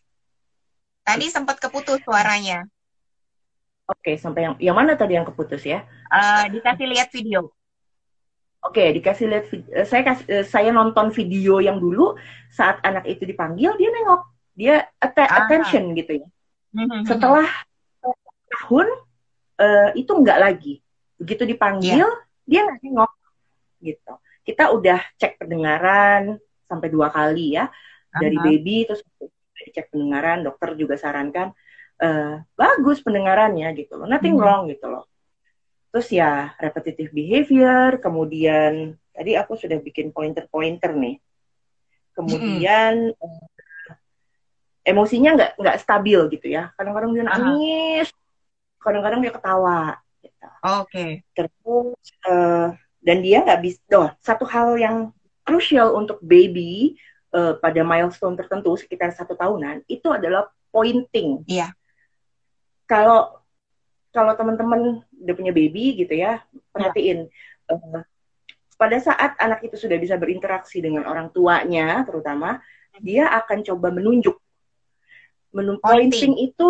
[1.07, 2.67] Tadi sempat keputus suaranya.
[3.87, 7.55] oke sampai yang yang mana tadi yang keputus ya Eh, dikasih lihat video.
[8.67, 12.19] Oke, dikasih lihat eh, saya kas- eh, saya nonton video yang dulu
[12.51, 14.23] saat anak itu dipanggil dia nengok,
[14.59, 15.47] dia atta- Ah.
[15.47, 16.27] attention gitu ya.
[16.75, 17.07] Mhm.
[17.07, 17.47] Setelah
[18.51, 18.91] tahun
[19.55, 20.75] eh, itu enggak lagi.
[21.15, 22.15] begitu dipanggil yeah.
[22.43, 23.13] dia nggak nengok
[23.85, 27.67] gitu kita udah cek pendengaran sampai dua kali ya
[28.15, 28.47] dari uh -huh.
[28.47, 29.03] baby terus
[29.69, 31.53] cek pendengaran dokter juga sarankan
[32.01, 34.43] uh, bagus pendengarannya gitu loh nothing hmm.
[34.43, 35.05] wrong gitu loh
[35.93, 41.21] terus ya repetitive behavior kemudian tadi aku sudah bikin pointer-pointer nih
[42.17, 43.21] kemudian hmm.
[43.21, 43.45] uh,
[44.87, 48.09] emosinya nggak nggak stabil gitu ya kadang-kadang dia nangis
[48.81, 50.47] kadang-kadang dia ketawa gitu.
[50.65, 51.11] oke okay.
[51.37, 55.13] terus uh, dan dia nggak bisa doh satu hal yang
[55.51, 56.95] krusial untuk baby
[57.35, 61.75] uh, pada milestone tertentu sekitar satu tahunan itu adalah pointing iya
[62.87, 63.43] kalau
[64.15, 66.39] kalau teman-teman udah punya baby gitu ya
[66.71, 67.75] perhatiin yeah.
[67.75, 68.03] uh,
[68.79, 72.63] pada saat anak itu sudah bisa berinteraksi dengan orang tuanya terutama
[73.03, 74.39] dia akan coba menunjuk
[75.51, 76.15] Menun pointing.
[76.15, 76.69] pointing itu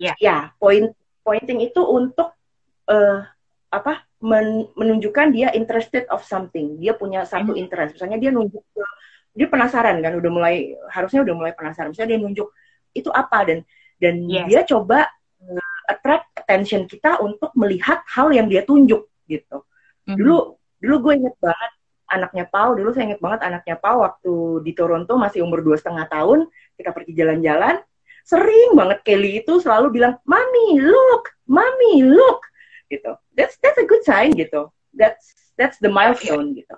[0.00, 0.16] yeah.
[0.16, 2.32] ya point pointing itu untuk
[2.88, 3.20] uh,
[3.68, 7.60] apa men menunjukkan dia interested of something dia punya satu mm.
[7.60, 8.84] interest misalnya dia nunjuk ke
[9.34, 12.48] dia penasaran kan udah mulai harusnya udah mulai penasaran misalnya dia nunjuk
[12.94, 13.58] itu apa dan
[13.98, 14.46] dan yes.
[14.46, 15.10] dia coba
[15.42, 19.66] uh, attract attention kita untuk melihat hal yang dia tunjuk gitu
[20.06, 20.14] mm-hmm.
[20.14, 21.72] dulu dulu gue inget banget
[22.12, 26.06] anaknya Pau dulu saya inget banget anaknya Pau waktu di Toronto masih umur dua setengah
[26.06, 26.46] tahun
[26.78, 27.82] kita pergi jalan-jalan
[28.22, 32.46] sering banget Kelly itu selalu bilang, "Mami, look, mami, look."
[32.92, 33.12] gitu.
[33.32, 34.68] That's that's a good sign gitu.
[34.92, 36.76] That's that's the milestone gitu.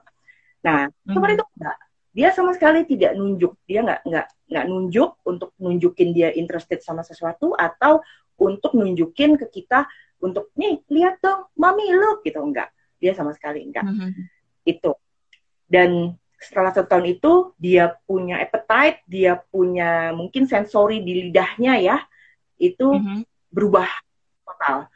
[0.65, 1.35] Nah, mm -hmm.
[1.35, 1.79] itu enggak.
[2.15, 3.59] Dia sama sekali tidak nunjuk.
[3.67, 8.01] Dia nggak nggak nggak nunjuk untuk nunjukin dia interested sama sesuatu atau
[8.39, 9.87] untuk nunjukin ke kita
[10.23, 12.73] untuk nih lihat dong, mami look gitu enggak.
[12.97, 13.85] Dia sama sekali enggak.
[13.85, 14.11] Mm -hmm.
[14.65, 14.97] Itu.
[15.69, 21.97] Dan setelah satu tahun itu dia punya appetite, dia punya mungkin sensori di lidahnya ya,
[22.57, 23.21] itu mm -hmm.
[23.53, 23.89] berubah
[24.45, 24.89] total.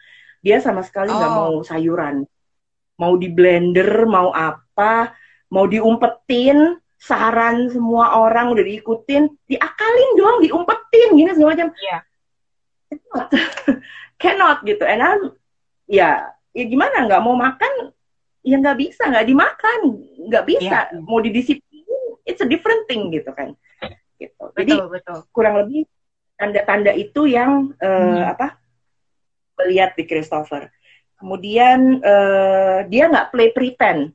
[0.44, 1.36] Dia sama sekali nggak oh.
[1.36, 2.22] mau sayuran,
[2.98, 5.12] mau di blender, mau apa,
[5.50, 11.68] mau diumpetin, saran semua orang udah diikutin, diakalin dong, diumpetin, gini segala macam.
[11.78, 12.02] Yeah.
[12.88, 13.28] Cannot,
[14.22, 14.82] cannot gitu.
[14.86, 15.20] And I'm,
[15.90, 17.04] ya, ya gimana?
[17.06, 17.92] Nggak mau makan,
[18.48, 19.80] ya nggak bisa nggak dimakan
[20.30, 21.04] nggak bisa yeah.
[21.04, 21.84] mau didisiplin
[22.24, 23.52] it's a different thing gitu kan
[24.16, 25.18] gitu jadi betul, betul.
[25.36, 25.84] kurang lebih
[26.40, 28.32] tanda-tanda itu yang uh, hmm.
[28.32, 28.56] apa
[29.58, 30.70] melihat di Christopher
[31.18, 34.14] kemudian uh, dia nggak play pretend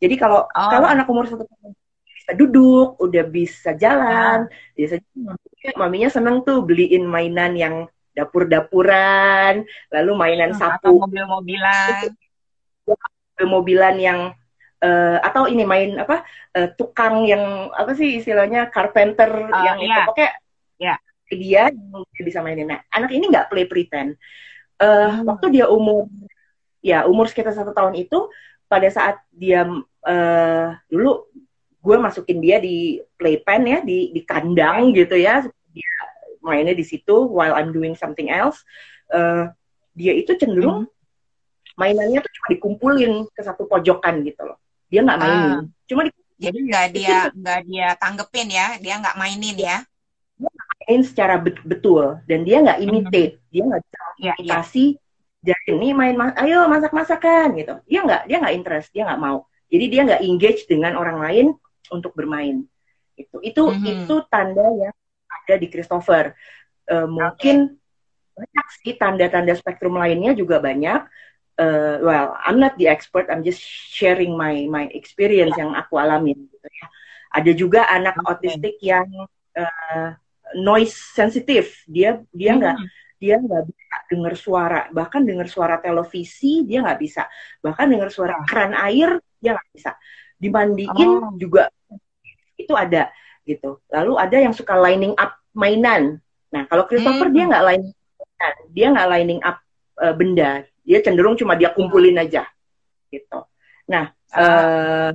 [0.00, 0.70] jadi kalau oh.
[0.70, 1.72] kalau anak umur satu tahun
[2.14, 5.04] bisa duduk udah bisa jalan biasanya
[5.76, 7.74] maminya seneng tuh beliin mainan yang
[8.16, 12.08] dapur-dapuran lalu mainan hmm, sapu mobil-mobilan
[13.44, 14.20] mobilan yang
[14.84, 16.22] uh, atau ini main apa
[16.56, 19.88] uh, tukang yang apa sih istilahnya carpenter uh, yang yeah.
[19.88, 20.30] itu pokoknya
[20.78, 20.98] yeah.
[21.34, 21.62] dia
[22.20, 22.70] bisa mainin.
[22.70, 24.14] Nah, anak ini nggak play pretend.
[24.78, 25.28] Uh, hmm.
[25.28, 26.10] Waktu dia umur
[26.84, 28.28] ya umur sekitar satu tahun itu
[28.68, 29.64] pada saat dia
[30.04, 31.30] uh, dulu
[31.84, 35.94] gue masukin dia di playpen ya di di kandang gitu ya dia
[36.44, 38.60] mainnya di situ while I'm doing something else
[39.12, 39.52] uh,
[39.94, 41.78] dia itu cenderung hmm.
[41.78, 44.58] mainannya tuh cuma dikumpulin ke satu pojokan gitu loh.
[44.90, 45.50] Dia nggak mainin.
[45.50, 49.86] Uh, cuma di, jadi nggak dia nggak dia tanggepin ya dia nggak mainin ya
[50.84, 53.50] dia main secara bet betul dan dia nggak imitate mm-hmm.
[53.50, 54.32] dia nggak bisa yeah, iya.
[54.36, 54.86] imitasi
[55.40, 55.56] yeah.
[55.56, 59.48] jadi ini main ayo masak masakan gitu dia nggak dia nggak interest dia nggak mau
[59.72, 61.46] jadi dia nggak engage dengan orang lain
[61.88, 62.68] untuk bermain
[63.16, 64.04] itu itu mm-hmm.
[64.04, 64.94] itu tanda yang
[65.32, 66.36] ada di Christopher
[66.92, 68.36] uh, mungkin okay.
[68.36, 71.00] banyak sih tanda-tanda spektrum lainnya juga banyak
[71.58, 76.34] uh, well, I'm not the expert, I'm just sharing my my experience yang aku alami.
[76.34, 76.86] Gitu ya.
[77.30, 78.26] Ada juga anak okay.
[78.26, 79.06] autistik yang
[79.54, 80.18] uh,
[80.58, 82.58] noise sensitif, dia dia hmm.
[82.60, 82.88] nggak hmm.
[83.18, 87.24] dia nggak bisa dengar suara, bahkan dengar suara televisi dia nggak bisa,
[87.64, 88.44] bahkan dengar suara oh.
[88.44, 89.90] keran air dia nggak bisa.
[90.36, 91.32] Dimandiin oh.
[91.40, 91.72] juga
[92.60, 93.08] itu ada
[93.48, 93.80] gitu.
[93.88, 96.20] Lalu ada yang suka lining up mainan.
[96.52, 97.34] Nah kalau Christopher hmm.
[97.34, 97.94] dia nggak lining
[98.74, 99.62] dia nggak lining up
[100.02, 102.44] uh, benda dia cenderung cuma dia kumpulin aja
[103.08, 103.40] gitu
[103.88, 105.12] nah uh,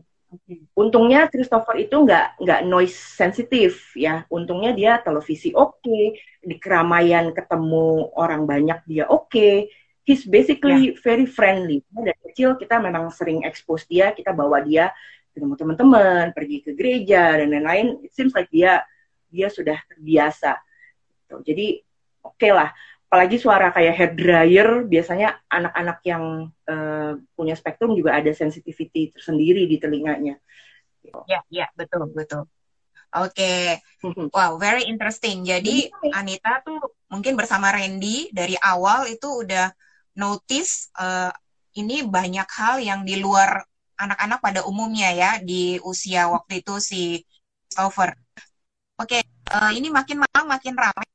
[0.77, 7.33] untungnya Christopher itu nggak nggak noise sensitif ya untungnya dia televisi oke okay, di keramaian
[7.33, 9.69] ketemu orang banyak dia oke okay.
[10.05, 10.97] he's basically yeah.
[11.01, 14.93] very friendly dari kecil kita memang sering expose dia kita bawa dia
[15.33, 18.85] ketemu teman-teman pergi ke gereja dan lain-lain it seems like dia
[19.29, 20.61] dia sudah terbiasa
[21.25, 21.41] gitu.
[21.41, 21.67] jadi
[22.21, 22.69] oke okay lah
[23.09, 29.65] apalagi suara kayak hair dryer biasanya anak-anak yang uh, punya spektrum juga ada sensitivity tersendiri
[29.65, 30.37] di telinganya.
[31.25, 32.45] Ya, ya, betul, betul.
[33.17, 34.29] Oke, okay.
[34.29, 35.41] wow, very interesting.
[35.41, 36.77] Jadi Anita tuh
[37.09, 39.73] mungkin bersama Randy dari awal itu udah
[40.13, 41.33] notice uh,
[41.73, 43.65] ini banyak hal yang di luar
[43.97, 47.25] anak-anak pada umumnya ya di usia waktu itu si
[47.65, 48.13] Christopher.
[49.01, 51.09] Oke, uh, ini makin malam makin ramai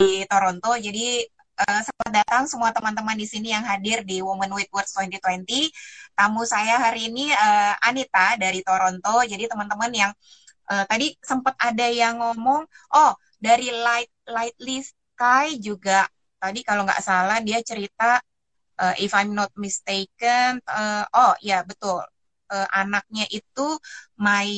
[0.00, 0.72] di Toronto.
[0.80, 1.20] Jadi
[1.60, 5.68] uh, selamat datang semua teman-teman di sini yang hadir di Women with Words 2020.
[6.16, 9.20] Tamu saya hari ini uh, Anita dari Toronto.
[9.28, 10.12] Jadi teman-teman yang
[10.72, 12.64] uh, tadi sempat ada yang ngomong,
[12.96, 16.08] oh dari Light Lightly Sky juga
[16.40, 18.16] tadi kalau nggak salah dia cerita
[18.80, 22.00] uh, if I'm not mistaken, uh, oh ya betul,
[22.48, 23.76] uh, anaknya itu
[24.16, 24.48] my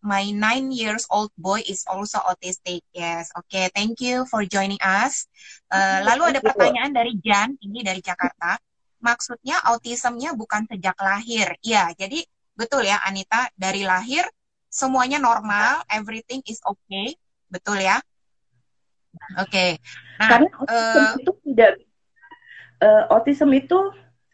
[0.00, 2.80] my nine years old boy is also autistic.
[2.92, 3.68] Yes, oke, okay.
[3.76, 5.28] thank you for joining us.
[5.68, 8.56] Uh, lalu ada pertanyaan dari Jan, ini dari Jakarta.
[9.00, 11.56] Maksudnya autismnya bukan sejak lahir.
[11.64, 12.24] Ya, jadi
[12.56, 14.24] betul ya Anita, dari lahir
[14.68, 17.16] semuanya normal, everything is okay,
[17.48, 18.00] betul ya?
[19.40, 19.50] Oke.
[19.50, 19.70] Okay.
[20.20, 21.72] Nah, Karena uh, itu tidak
[22.84, 23.78] uh, autism itu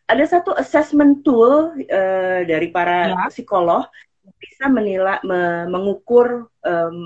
[0.07, 3.27] ada satu assessment tool uh, dari para ya.
[3.33, 3.91] psikolog
[4.37, 6.99] bisa menilai me, mengukur um,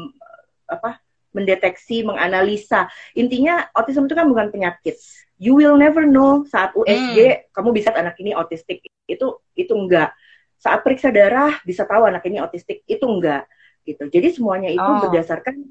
[0.70, 4.98] apa mendeteksi menganalisa intinya autism itu kan bukan penyakit
[5.38, 7.40] you will never know saat USG hmm.
[7.54, 10.11] kamu bisa anak ini autistik itu itu enggak
[10.61, 13.46] saat periksa darah bisa tahu anak ini autistik itu enggak
[13.87, 15.06] gitu jadi semuanya itu oh.
[15.06, 15.70] berdasarkan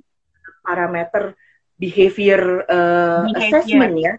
[0.64, 1.36] parameter
[1.80, 3.40] behavior, uh, behavior.
[3.40, 4.14] assessment ya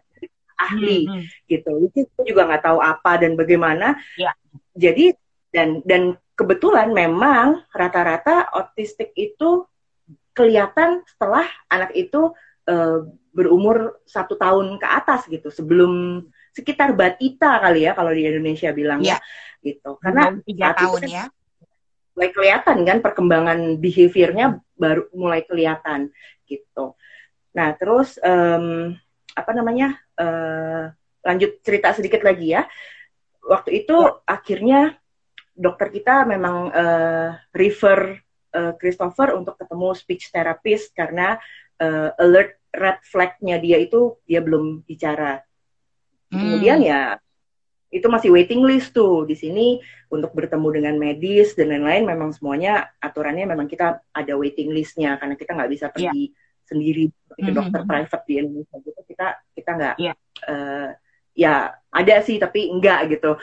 [0.61, 1.25] ahli hmm, hmm.
[1.49, 1.73] gitu.
[1.89, 3.97] Itu juga nggak tahu apa dan bagaimana.
[4.21, 4.37] Yeah.
[4.77, 5.17] Jadi
[5.51, 9.69] dan dan kebetulan memang rata-rata autistik itu
[10.33, 12.33] kelihatan setelah anak itu
[12.65, 13.05] uh,
[13.37, 16.25] berumur satu tahun ke atas gitu sebelum
[16.57, 19.21] sekitar batita kali ya kalau di Indonesia bilang ya
[19.61, 20.01] gitu.
[20.01, 21.25] Karena tiga tahun kan, ya.
[22.17, 26.09] mulai kelihatan kan perkembangan behaviornya baru mulai kelihatan
[26.49, 26.97] gitu.
[27.53, 28.97] Nah terus um,
[29.37, 30.89] apa namanya uh,
[31.21, 32.65] lanjut cerita sedikit lagi ya.
[33.45, 34.17] Waktu itu ya.
[34.25, 35.00] akhirnya
[35.61, 38.17] dokter kita memang uh, refer
[38.57, 41.37] uh, Christopher untuk ketemu speech therapist karena
[41.77, 45.45] uh, alert red flagnya dia itu dia belum bicara
[46.33, 46.41] hmm.
[46.41, 47.21] kemudian ya
[47.91, 52.89] itu masih waiting list tuh di sini untuk bertemu dengan medis dan lain-lain memang semuanya
[53.03, 57.47] aturannya memang kita ada waiting listnya karena kita nggak bisa pergi yeah sendiri seperti mm
[57.51, 57.59] -hmm.
[57.59, 59.27] dokter private di Indonesia gitu kita
[59.59, 60.15] kita nggak yeah.
[60.15, 60.47] Iya.
[60.47, 60.89] uh,
[61.35, 61.55] ya
[61.91, 63.35] ada sih tapi enggak gitu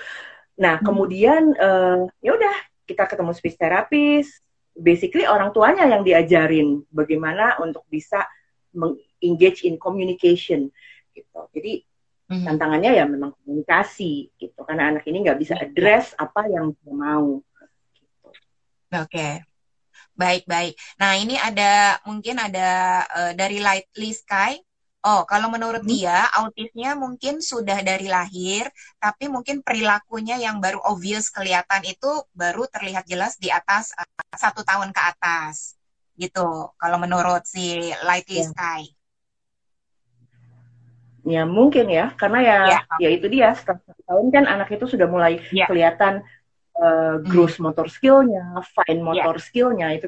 [0.57, 0.87] nah mm -hmm.
[0.89, 2.55] kemudian uh, ya udah
[2.89, 4.41] kita ketemu speech therapist
[4.77, 8.25] basically orang tuanya yang diajarin bagaimana untuk bisa
[9.21, 10.69] engage in communication
[11.17, 11.81] gitu jadi
[12.29, 12.45] mm-hmm.
[12.45, 15.65] tantangannya ya memang komunikasi gitu karena anak ini nggak bisa iya.
[15.65, 17.41] address apa yang dia mau
[17.97, 18.29] gitu.
[18.93, 19.41] oke okay.
[20.17, 20.73] Baik, baik.
[20.97, 22.69] Nah, ini ada mungkin ada
[23.05, 24.57] uh, dari Lightly Sky.
[25.05, 25.93] Oh, kalau menurut hmm.
[25.93, 28.65] dia, autisnya mungkin sudah dari lahir,
[28.97, 34.65] tapi mungkin perilakunya yang baru obvious kelihatan itu baru terlihat jelas di atas uh, satu
[34.65, 35.77] tahun ke atas,
[36.17, 36.73] gitu.
[36.75, 38.49] Kalau menurut si Lightly ya.
[38.49, 38.81] Sky.
[41.27, 44.87] Ya mungkin ya, karena ya, ya, ya itu dia setelah satu tahun kan anak itu
[44.87, 45.67] sudah mulai ya.
[45.67, 46.23] kelihatan
[46.79, 49.45] uh, gross motor skillnya, fine motor yeah.
[49.45, 50.07] skillnya itu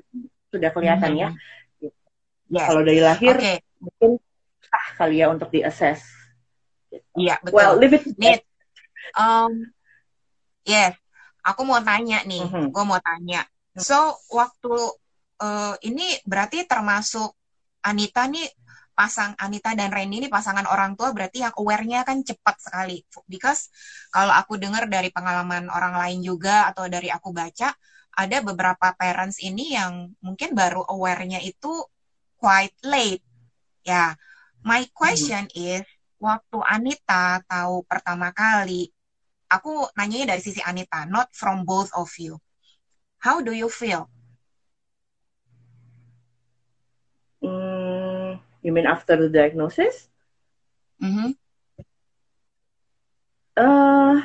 [0.50, 1.32] sudah kelihatan mm -hmm.
[1.36, 1.92] ya.
[2.50, 2.66] Yes.
[2.72, 3.58] Kalau dari lahir okay.
[3.78, 4.12] mungkin
[5.00, 6.04] kali ya untuk diakses.
[7.16, 7.56] Iya betul.
[7.56, 8.44] Well, leave it.
[9.16, 9.72] Um,
[10.68, 11.00] yes,
[11.42, 12.66] aku mau tanya nih, mm -hmm.
[12.76, 13.48] gue mau tanya.
[13.80, 14.76] So waktu
[15.40, 17.32] uh, ini berarti termasuk
[17.80, 18.44] Anita nih
[19.00, 23.00] pasang Anita dan Randy ini pasangan orang tua berarti yang aware-nya kan cepat sekali.
[23.32, 23.72] Because
[24.12, 27.72] kalau aku dengar dari pengalaman orang lain juga atau dari aku baca,
[28.20, 31.72] ada beberapa parents ini yang mungkin baru aware-nya itu
[32.36, 33.24] quite late.
[33.88, 34.20] Ya,
[34.66, 35.58] my question hmm.
[35.80, 35.84] is,
[36.20, 38.92] waktu Anita tahu pertama kali,
[39.48, 42.38] aku nanyanya dari sisi Anita, not from both of you.
[43.20, 44.08] How do you feel?
[48.60, 50.12] You mean after the diagnosis?
[51.00, 51.32] Mm-hmm.
[53.56, 54.20] Uh,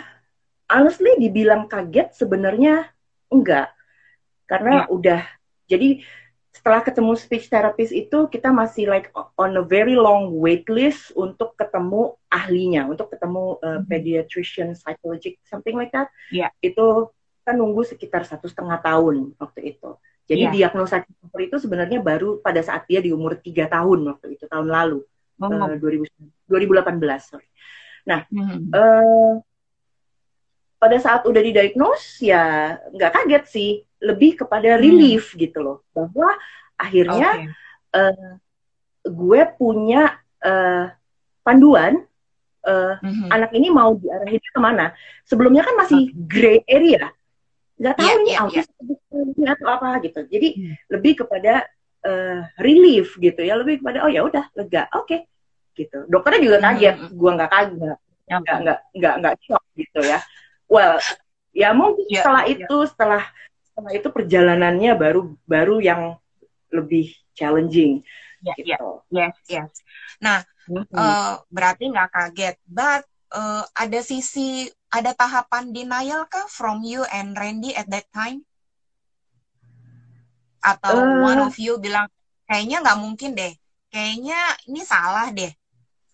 [0.66, 2.90] honestly, dibilang kaget sebenarnya
[3.30, 3.70] enggak,
[4.50, 4.90] karena yeah.
[4.90, 5.22] udah
[5.70, 6.02] jadi
[6.54, 11.58] setelah ketemu speech therapist itu kita masih like on a very long wait list untuk
[11.58, 13.90] ketemu ahlinya, untuk ketemu uh, mm-hmm.
[13.90, 16.06] pediatrician, psychologist, something like that.
[16.30, 16.54] Yeah.
[16.62, 17.10] Itu
[17.42, 19.98] kita nunggu sekitar satu setengah tahun waktu itu.
[20.30, 20.54] Jadi yeah.
[20.54, 24.70] diagnosa Christopher itu sebenarnya baru pada saat dia di umur tiga tahun waktu itu tahun
[24.70, 25.02] lalu
[25.42, 25.50] oh.
[25.50, 26.06] uh, 2000,
[26.48, 27.50] 2018 sorry.
[28.06, 28.70] Nah mm-hmm.
[28.70, 29.34] uh,
[30.78, 33.70] pada saat udah didiagnos ya nggak kaget sih
[34.04, 34.80] lebih kepada hmm.
[34.84, 35.48] relief mm.
[35.48, 36.36] gitu loh bahwa
[36.76, 37.96] akhirnya okay.
[37.96, 38.32] uh,
[39.04, 40.92] gue punya uh,
[41.44, 42.04] panduan
[42.64, 43.28] uh, mm-hmm.
[43.28, 44.96] anak ini mau diarahin ke mana.
[45.28, 47.12] Sebelumnya kan masih gray area,
[47.76, 48.74] nggak tahu yeah, ini yeah, autism
[49.36, 49.52] yeah.
[49.54, 50.20] atau apa gitu.
[50.28, 50.74] Jadi hmm.
[50.92, 51.68] lebih kepada
[52.04, 55.20] uh, relief gitu ya, lebih kepada oh ya udah lega, oke okay.
[55.76, 56.08] gitu.
[56.08, 57.16] Dokternya juga hmm, kaget, mm-hmm.
[57.16, 60.18] gua nggak kaget, nggak nggak nggak nggak shock gitu ya.
[60.64, 60.96] Well,
[61.52, 62.54] ya mungkin yeah, setelah yeah.
[62.56, 63.22] itu setelah
[63.74, 66.14] setelah itu perjalanannya baru baru yang
[66.70, 68.06] lebih challenging.
[68.38, 68.70] Yeah, gitu.
[69.10, 69.34] yeah.
[69.34, 69.70] Yes, yes.
[70.22, 70.94] Nah, mm-hmm.
[70.94, 73.02] uh, berarti nggak kaget, but
[73.34, 78.46] uh, ada sisi ada tahapan denial kah from you and Randy at that time?
[80.62, 82.06] Atau uh, one of you bilang
[82.46, 83.58] kayaknya nggak mungkin deh,
[83.90, 84.38] kayaknya
[84.70, 85.50] ini salah deh,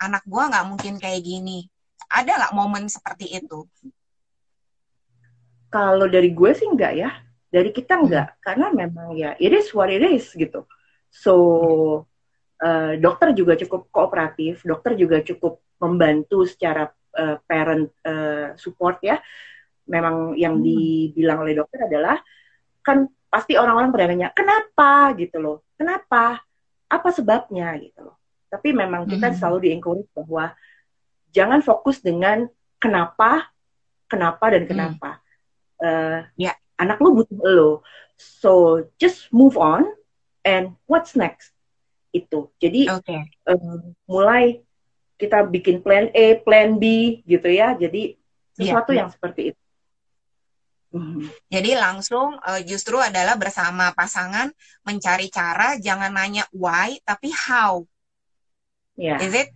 [0.00, 1.68] anak gua nggak mungkin kayak gini.
[2.08, 3.68] Ada nggak momen seperti itu?
[5.70, 7.14] Kalau dari gue sih enggak ya,
[7.50, 8.40] dari kita enggak, hmm.
[8.46, 10.64] karena memang ya it is what it is gitu.
[11.10, 11.34] So
[12.62, 16.86] uh, dokter juga cukup kooperatif, dokter juga cukup membantu secara
[17.18, 19.18] uh, parent uh, support ya.
[19.90, 20.64] Memang yang hmm.
[20.64, 22.22] dibilang oleh dokter adalah
[22.86, 26.38] kan pasti orang-orang pada nanya kenapa gitu loh, kenapa,
[26.86, 28.16] apa sebabnya gitu loh.
[28.46, 29.36] Tapi memang kita hmm.
[29.38, 30.54] selalu di encourage bahwa
[31.34, 32.46] jangan fokus dengan
[32.78, 33.50] kenapa,
[34.06, 35.10] kenapa dan kenapa.
[35.18, 35.26] Hmm.
[35.80, 36.59] Uh, yeah.
[36.80, 37.70] Anak lu butuh lo,
[38.16, 39.84] so just move on
[40.48, 41.52] and what's next
[42.16, 42.48] itu.
[42.56, 43.28] Jadi okay.
[43.44, 44.64] um, mulai
[45.20, 47.76] kita bikin plan A, plan B gitu ya.
[47.76, 48.16] Jadi
[48.56, 49.04] sesuatu yeah.
[49.04, 49.60] yang seperti itu.
[50.90, 51.22] Mm-hmm.
[51.46, 54.50] Jadi langsung uh, justru adalah bersama pasangan
[54.82, 57.86] mencari cara, jangan nanya why tapi how.
[58.98, 59.22] Yeah.
[59.22, 59.54] Is it?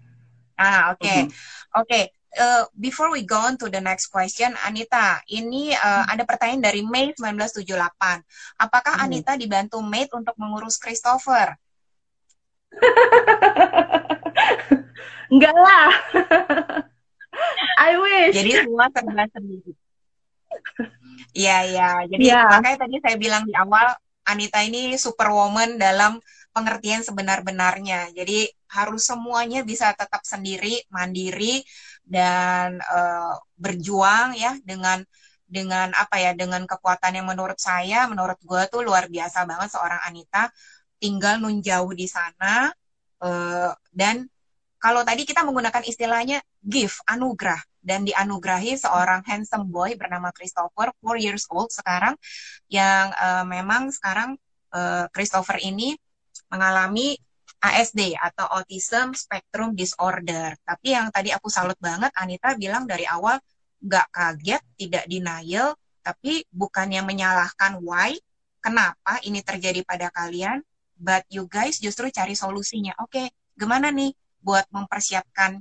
[0.55, 1.03] Ah, oke.
[1.03, 1.27] Okay.
[1.27, 1.81] Mm-hmm.
[1.83, 1.89] Oke.
[1.91, 2.05] Okay.
[2.35, 6.11] Uh, before we go on to the next question, Anita, ini uh, hmm.
[6.11, 8.27] ada pertanyaan dari May 1978.
[8.59, 9.05] Apakah hmm.
[9.07, 11.55] Anita dibantu May untuk mengurus Christopher?
[15.33, 15.91] Enggak lah.
[17.87, 18.35] I wish.
[18.35, 19.73] Jadi semua serba sendiri.
[21.35, 21.91] Iya, iya.
[22.07, 22.47] Jadi yeah.
[22.47, 23.91] makanya tadi saya bilang di awal
[24.23, 26.23] Anita ini superwoman dalam
[26.55, 28.15] pengertian sebenar-benarnya.
[28.15, 31.67] Jadi harus semuanya bisa tetap sendiri, mandiri
[32.07, 35.03] dan uh, berjuang ya dengan
[35.45, 40.01] dengan apa ya dengan kekuatan yang menurut saya menurut gue tuh luar biasa banget seorang
[40.09, 40.49] Anita
[40.99, 42.73] tinggal nunjauh di sana
[43.21, 44.25] uh, dan
[44.81, 51.25] kalau tadi kita menggunakan istilahnya gift, anugerah, dan dianugerahi seorang handsome boy bernama Christopher, 4
[51.25, 52.21] years old sekarang,
[52.69, 54.37] yang uh, memang sekarang
[55.15, 55.95] Christopher ini
[56.51, 57.19] mengalami
[57.65, 60.53] ASD atau Autism Spectrum Disorder.
[60.61, 63.41] Tapi yang tadi aku salut banget, Anita bilang dari awal
[63.81, 68.13] nggak kaget, tidak denial, tapi bukannya menyalahkan why,
[68.61, 70.61] kenapa ini terjadi pada kalian,
[70.97, 72.93] but you guys justru cari solusinya.
[73.01, 73.27] Oke, okay,
[73.57, 74.13] gimana nih
[74.45, 75.61] buat mempersiapkan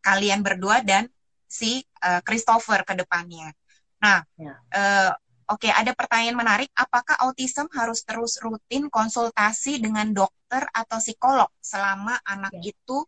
[0.00, 1.08] kalian berdua dan
[1.44, 3.52] si uh, Christopher ke depannya.
[4.00, 4.54] Nah, ya.
[4.76, 5.12] uh,
[5.48, 6.70] oke ada pertanyaan menarik.
[6.76, 12.72] Apakah autism harus terus rutin konsultasi dengan dokter atau psikolog selama anak ya.
[12.72, 12.98] itu,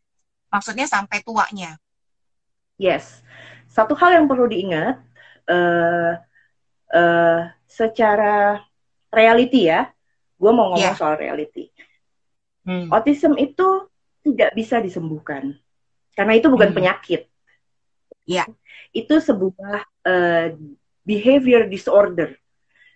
[0.52, 1.76] maksudnya sampai tuanya?
[2.76, 3.24] Yes,
[3.72, 5.00] satu hal yang perlu diingat,
[5.48, 6.20] uh,
[6.92, 8.60] uh, secara
[9.08, 9.88] reality ya,
[10.36, 10.98] gue mau ngomong yeah.
[10.98, 11.72] soal reality.
[12.66, 12.90] Hmm.
[12.92, 13.88] Autism itu
[14.26, 15.54] tidak bisa disembuhkan
[16.18, 16.76] karena itu bukan hmm.
[16.76, 17.30] penyakit.
[18.26, 18.42] Ya,
[18.90, 20.48] itu sebuah uh,
[21.06, 22.34] behavior disorder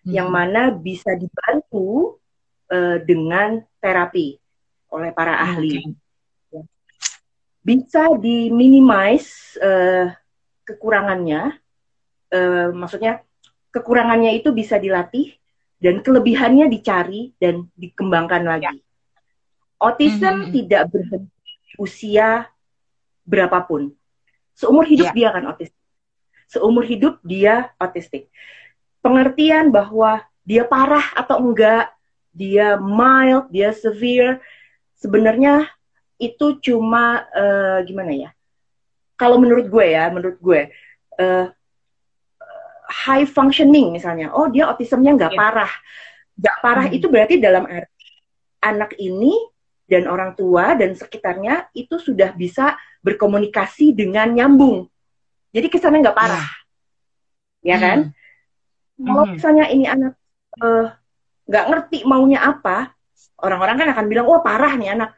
[0.02, 0.10] hmm.
[0.10, 2.18] yang mana bisa dibantu
[2.74, 4.34] uh, dengan terapi
[4.90, 5.78] oleh para ahli.
[6.50, 6.66] Okay.
[7.62, 10.10] Bisa diminimize uh,
[10.66, 11.54] kekurangannya,
[12.34, 13.22] uh, maksudnya
[13.70, 15.38] kekurangannya itu bisa dilatih
[15.78, 18.66] dan kelebihannya dicari dan dikembangkan lagi.
[18.66, 18.72] Ya.
[19.80, 20.52] Autism mm -hmm.
[20.52, 22.50] tidak berhenti usia
[23.24, 23.96] berapapun.
[24.52, 25.16] Seumur hidup yeah.
[25.16, 25.79] dia akan autistik.
[26.50, 28.26] Seumur hidup dia autistik.
[28.98, 31.94] Pengertian bahwa dia parah atau enggak,
[32.34, 34.42] dia mild, dia severe,
[34.98, 35.70] sebenarnya
[36.18, 38.30] itu cuma uh, gimana ya?
[39.14, 40.60] Kalau menurut gue ya, menurut gue
[41.22, 41.46] uh,
[42.90, 45.40] high functioning misalnya, oh dia autismnya nggak yeah.
[45.40, 45.72] parah,
[46.34, 46.96] nggak parah hmm.
[46.98, 48.08] itu berarti dalam arti
[48.60, 49.32] anak ini
[49.88, 54.86] dan orang tua dan sekitarnya itu sudah bisa berkomunikasi dengan nyambung.
[55.50, 56.46] Jadi kesannya nggak parah,
[57.60, 57.98] ya, ya kan?
[58.96, 59.06] Hmm.
[59.06, 60.14] Kalau misalnya ini anak
[60.62, 60.86] eh,
[61.50, 62.94] nggak uh, ngerti maunya apa,
[63.42, 65.10] orang-orang kan akan bilang, wah parah nih anak.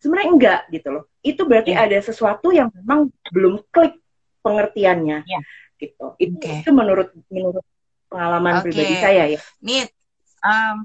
[0.00, 1.04] Sebenarnya enggak gitu loh.
[1.20, 1.84] Itu berarti yeah.
[1.84, 3.96] ada sesuatu yang memang belum klik
[4.44, 5.42] pengertiannya, yeah.
[5.80, 6.16] gitu.
[6.20, 6.64] Itu, okay.
[6.64, 7.64] itu menurut menurut
[8.08, 8.64] pengalaman okay.
[8.68, 9.40] pribadi saya ya.
[9.64, 9.88] Nih,
[10.44, 10.76] um,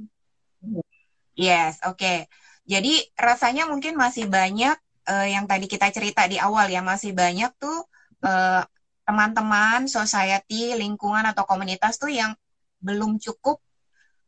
[1.35, 1.99] yes, oke.
[1.99, 2.27] Okay
[2.65, 4.73] jadi rasanya mungkin masih banyak
[5.05, 7.85] uh, yang tadi kita cerita di awal ya, masih banyak tuh
[8.25, 8.65] uh,
[9.05, 12.33] teman-teman, society, lingkungan atau komunitas tuh yang
[12.81, 13.61] belum cukup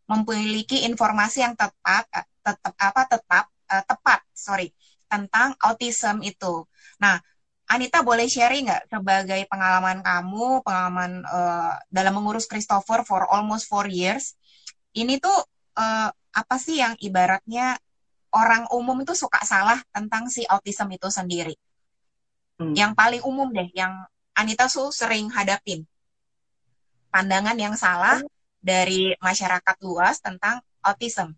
[0.07, 4.71] memiliki informasi yang tepat, eh, tetap apa tetap uh, tepat, sorry,
[5.11, 6.63] tentang autism itu.
[7.03, 7.19] Nah,
[7.67, 13.91] Anita boleh sharing nggak sebagai pengalaman kamu, pengalaman uh, dalam mengurus Christopher for almost four
[13.91, 14.39] years,
[14.95, 15.35] ini tuh
[15.75, 17.75] uh, apa sih yang ibaratnya
[18.31, 21.59] orang umum itu suka salah tentang si autism itu sendiri?
[22.55, 22.71] Hmm.
[22.71, 23.91] Yang paling umum deh, yang
[24.37, 25.81] Anita Su sering hadapin.
[27.09, 28.21] Pandangan yang salah
[28.61, 31.33] dari masyarakat luas tentang autism.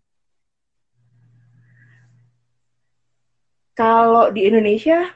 [3.72, 5.08] Kalau di Indonesia,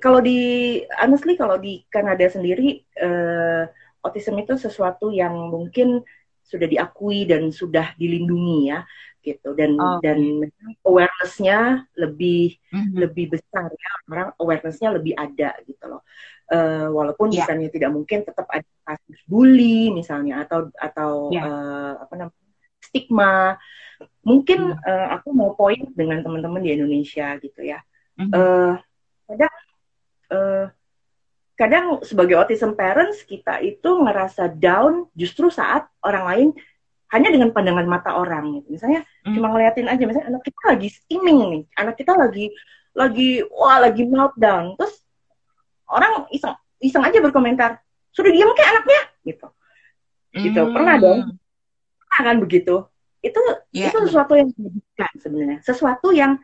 [0.00, 3.68] kalau di honestly kalau di Kanada sendiri, uh,
[4.00, 6.00] autism itu sesuatu yang mungkin
[6.40, 8.84] sudah diakui dan sudah dilindungi ya
[9.24, 9.98] gitu dan oh.
[10.04, 10.20] dan
[10.84, 12.94] awarenessnya lebih mm-hmm.
[13.00, 16.04] lebih besar ya orang awarenessnya lebih ada gitu loh
[16.52, 17.42] uh, walaupun yeah.
[17.42, 21.44] misalnya tidak mungkin tetap ada kasus bully misalnya atau atau yeah.
[21.44, 21.48] Ya.
[21.48, 22.52] uh, apa namanya
[22.84, 23.56] stigma
[24.20, 24.84] mungkin mm.
[24.84, 27.80] uh, aku mau poin dengan teman-teman di Indonesia gitu ya
[28.20, 28.32] mm-hmm.
[28.36, 28.76] uh,
[29.24, 29.56] kadang
[30.28, 30.66] uh,
[31.54, 36.48] kadang sebagai autism parents kita itu ngerasa down justru saat orang lain
[37.12, 38.78] hanya dengan pandangan mata orang gitu.
[38.78, 39.34] Misalnya hmm.
[39.36, 42.46] cuma ngeliatin aja misalnya anak kita lagi steaming nih, anak kita lagi
[42.94, 44.78] lagi wah lagi meltdown.
[44.78, 44.94] Terus
[45.90, 47.82] orang iseng iseng aja berkomentar,
[48.14, 49.46] "Sudah diam kayak anaknya?" gitu.
[50.34, 50.60] Gitu.
[50.60, 50.72] Hmm.
[50.74, 51.20] Pernah dong?
[52.08, 52.74] Pernah kan begitu?
[53.24, 53.40] Itu
[53.72, 53.88] yeah.
[53.88, 55.58] itu sesuatu yang menyedihkan sebenarnya.
[55.62, 56.38] Sesuatu yang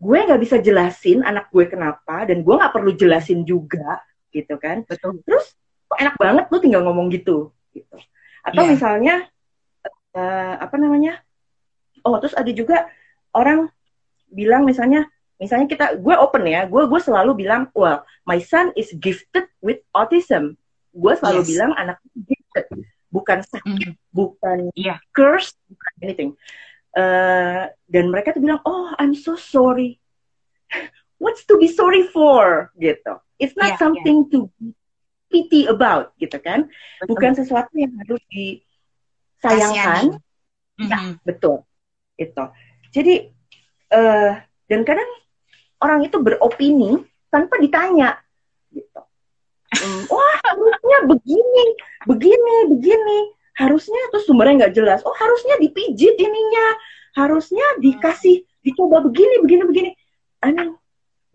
[0.00, 4.02] gue nggak bisa jelasin anak gue kenapa dan gue nggak perlu jelasin juga
[4.34, 4.82] gitu kan.
[4.84, 5.22] Betul.
[5.22, 5.54] Terus
[5.90, 7.96] kok enak banget lu tinggal ngomong gitu gitu.
[8.42, 8.70] Atau yeah.
[8.70, 9.14] misalnya
[10.14, 11.20] uh, apa namanya?
[12.06, 12.88] Oh terus ada juga
[13.36, 13.68] orang
[14.30, 15.06] bilang misalnya
[15.40, 19.82] misalnya kita gue open ya gue gue selalu bilang well my son is gifted with
[19.96, 20.56] autism.
[20.90, 21.48] Gue selalu yes.
[21.54, 22.66] bilang anak gifted.
[23.10, 24.14] Bukan sakit mm.
[24.14, 24.98] bukan yeah.
[25.14, 26.30] curse bukan anything.
[26.90, 29.98] Uh, dan mereka tuh bilang oh I'm so sorry.
[31.20, 32.72] What's to be sorry for?
[32.80, 33.12] Gitu.
[33.36, 34.32] It's not yeah, something yeah.
[34.32, 34.38] to
[35.30, 36.68] pity about gitu kan?
[37.06, 38.60] Bukan sesuatu yang harus di
[39.40, 40.20] sayangkan.
[40.80, 40.88] Mm-hmm.
[40.88, 41.64] ya betul.
[42.16, 42.44] Itu.
[42.92, 43.14] Jadi
[43.92, 44.32] uh,
[44.68, 45.10] dan kadang
[45.80, 47.00] orang itu beropini
[47.32, 48.20] tanpa ditanya
[48.72, 49.00] gitu.
[50.12, 51.66] Wah harusnya begini
[52.06, 53.20] begini begini.
[53.60, 55.00] Harusnya tuh sumbernya nggak jelas.
[55.04, 56.68] Oh harusnya dipijit ininya.
[57.16, 59.90] Harusnya dikasih dicoba begini begini begini.
[60.40, 60.76] I mean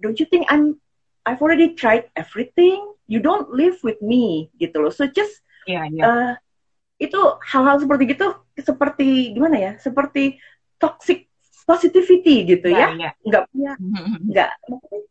[0.01, 0.81] don't you think I'm
[1.25, 2.81] I've already tried everything.
[3.05, 4.93] You don't live with me gitu loh.
[4.93, 6.05] So just yeah, yeah.
[6.05, 6.33] Uh,
[6.95, 10.39] itu hal-hal seperti gitu seperti gimana ya seperti
[10.79, 11.27] toxic
[11.65, 13.09] positivity gitu ya, ya.
[13.09, 13.11] ya.
[13.25, 13.71] nggak punya
[14.31, 14.51] nggak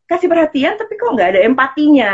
[0.08, 2.12] kasih perhatian tapi kok nggak ada empatinya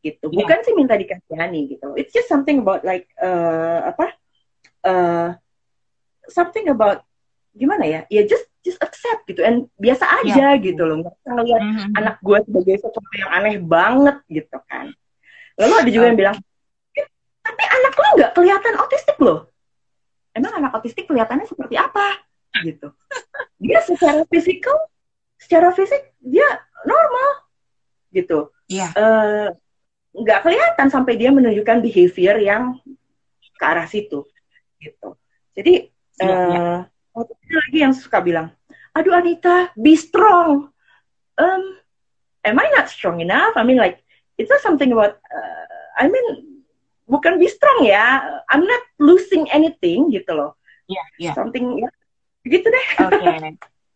[0.00, 0.36] gitu ya.
[0.40, 4.16] bukan sih minta dikasihani gitu it's just something about like uh, apa
[4.88, 5.28] uh,
[6.30, 7.04] something about
[7.52, 10.16] gimana ya ya just just accept gitu and biasa ya.
[10.24, 10.62] aja ya.
[10.64, 11.92] gitu loh nggak ngeliat mm-hmm.
[12.00, 14.94] anak gue sebagai sesuatu yang aneh banget gitu kan
[15.60, 16.36] lalu ada juga yang bilang
[17.50, 19.50] tapi anak lo nggak kelihatan autistik loh.
[20.30, 22.22] Emang anak autistik kelihatannya seperti apa?
[22.62, 22.94] Gitu.
[23.58, 24.78] Dia secara fisikal
[25.34, 26.46] secara fisik dia
[26.86, 27.50] normal.
[28.14, 28.54] Gitu.
[28.70, 28.94] Yeah.
[28.94, 29.02] Iya.
[29.02, 29.48] uh,
[30.10, 32.78] nggak kelihatan sampai dia menunjukkan behavior yang
[33.58, 34.22] ke arah situ.
[34.78, 35.08] Gitu.
[35.58, 35.90] Jadi
[36.22, 36.86] yeah, uh,
[37.18, 37.58] yeah.
[37.66, 38.54] lagi yang suka bilang
[38.94, 40.70] aduh Anita be strong.
[41.34, 41.62] Um
[42.46, 43.58] am I not strong enough?
[43.58, 44.06] I mean like
[44.38, 45.66] it's not something about uh,
[45.98, 46.49] I mean
[47.10, 48.22] bukan be strong ya.
[48.46, 50.54] I'm not losing anything gitu loh.
[50.86, 51.34] Iya, yeah, yeah.
[51.34, 51.90] something ya.
[52.46, 52.86] Gitu deh.
[53.10, 53.18] Oke.
[53.18, 53.36] Okay.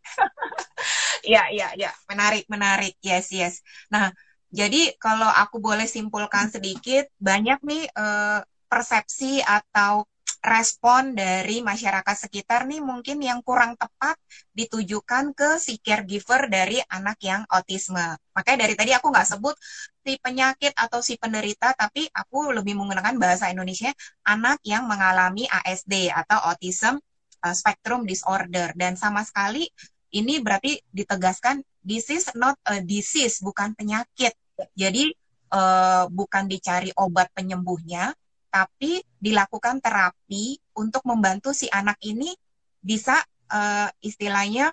[1.39, 2.99] ya ya ya menarik menarik.
[3.01, 3.63] Yes yes.
[3.89, 4.11] Nah
[4.51, 10.07] jadi kalau aku boleh simpulkan sedikit banyak nih uh, persepsi atau
[10.45, 14.21] respon dari masyarakat sekitar nih mungkin yang kurang tepat
[14.53, 18.21] ditujukan ke si caregiver dari anak yang autisme.
[18.37, 19.57] Makanya dari tadi aku nggak sebut
[20.05, 23.89] si penyakit atau si penderita, tapi aku lebih menggunakan bahasa Indonesia
[24.29, 27.01] anak yang mengalami ASD atau Autism
[27.41, 28.77] uh, Spectrum Disorder.
[28.77, 29.65] Dan sama sekali
[30.13, 34.37] ini berarti ditegaskan this is not a disease, bukan penyakit.
[34.77, 35.09] Jadi
[35.57, 38.13] uh, bukan dicari obat penyembuhnya,
[38.55, 42.31] tapi dilakukan terapi untuk membantu si anak ini
[42.79, 43.19] bisa
[43.51, 44.71] uh, istilahnya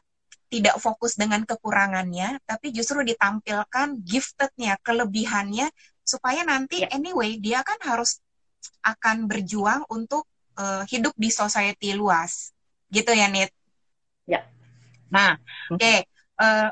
[0.54, 5.66] tidak fokus dengan kekurangannya, tapi justru ditampilkan giftednya, kelebihannya,
[6.06, 6.94] supaya nanti yeah.
[6.94, 8.22] anyway dia kan harus
[8.86, 10.30] akan berjuang untuk
[10.62, 12.54] uh, hidup di society luas,
[12.94, 13.50] gitu ya Nit?
[14.30, 14.44] Ya.
[14.44, 14.44] Yeah.
[15.10, 15.32] Nah,
[15.74, 16.06] oke, okay.
[16.38, 16.70] uh,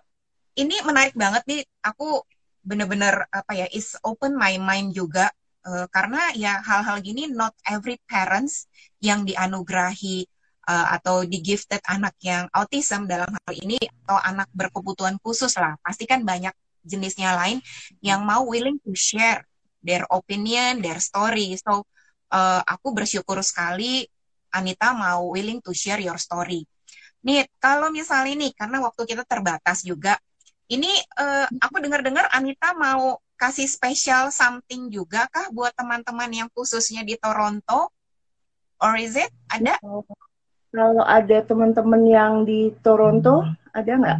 [0.59, 1.63] ini menarik banget nih.
[1.81, 2.21] Aku
[2.61, 5.31] bener-bener apa ya is open my mind juga
[5.65, 8.69] uh, karena ya hal-hal gini not every parents
[9.03, 10.27] yang dianugerahi
[10.67, 15.75] uh, atau di gifted anak yang autism dalam hal ini atau anak berkebutuhan khusus lah
[15.81, 16.53] pasti kan banyak
[16.83, 17.59] jenisnya lain
[17.99, 19.43] yang mau willing to share
[19.83, 21.55] their opinion, their story.
[21.59, 21.87] So
[22.31, 24.07] uh, aku bersyukur sekali
[24.49, 26.65] Anita mau willing to share your story.
[27.21, 30.17] Nih, kalau misalnya nih, karena waktu kita terbatas juga,
[30.71, 30.89] ini
[31.19, 37.15] uh, aku dengar-dengar Anita mau kasih special something juga kah buat teman-teman yang khususnya di
[37.15, 37.87] Toronto?
[38.83, 39.31] Or is it?
[39.47, 39.79] Ada?
[40.69, 44.19] Kalau ada teman-teman yang di Toronto, ada nggak?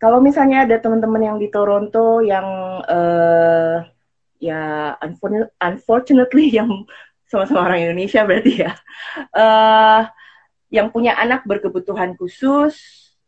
[0.00, 2.46] Kalau misalnya ada teman-teman yang di Toronto yang
[2.88, 3.84] uh,
[4.40, 4.96] ya
[5.60, 6.88] unfortunately yang
[7.28, 8.72] sama-sama orang Indonesia berarti ya,
[9.36, 10.02] uh,
[10.72, 12.74] yang punya anak berkebutuhan khusus,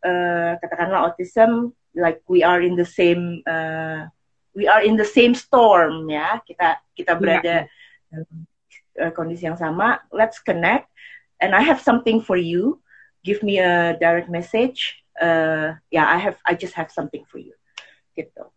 [0.03, 4.09] uh, katakanlah autism, like we are in the same uh,
[4.57, 7.21] we are in the same storm ya, kita kita iya.
[7.21, 7.65] berada yeah.
[8.13, 8.35] dalam
[9.01, 10.01] uh, kondisi yang sama.
[10.13, 10.89] Let's connect,
[11.41, 12.81] and I have something for you.
[13.23, 17.37] Give me a direct message uh, ya yeah, I have I just have something for
[17.43, 17.53] you
[18.17, 18.49] gitu.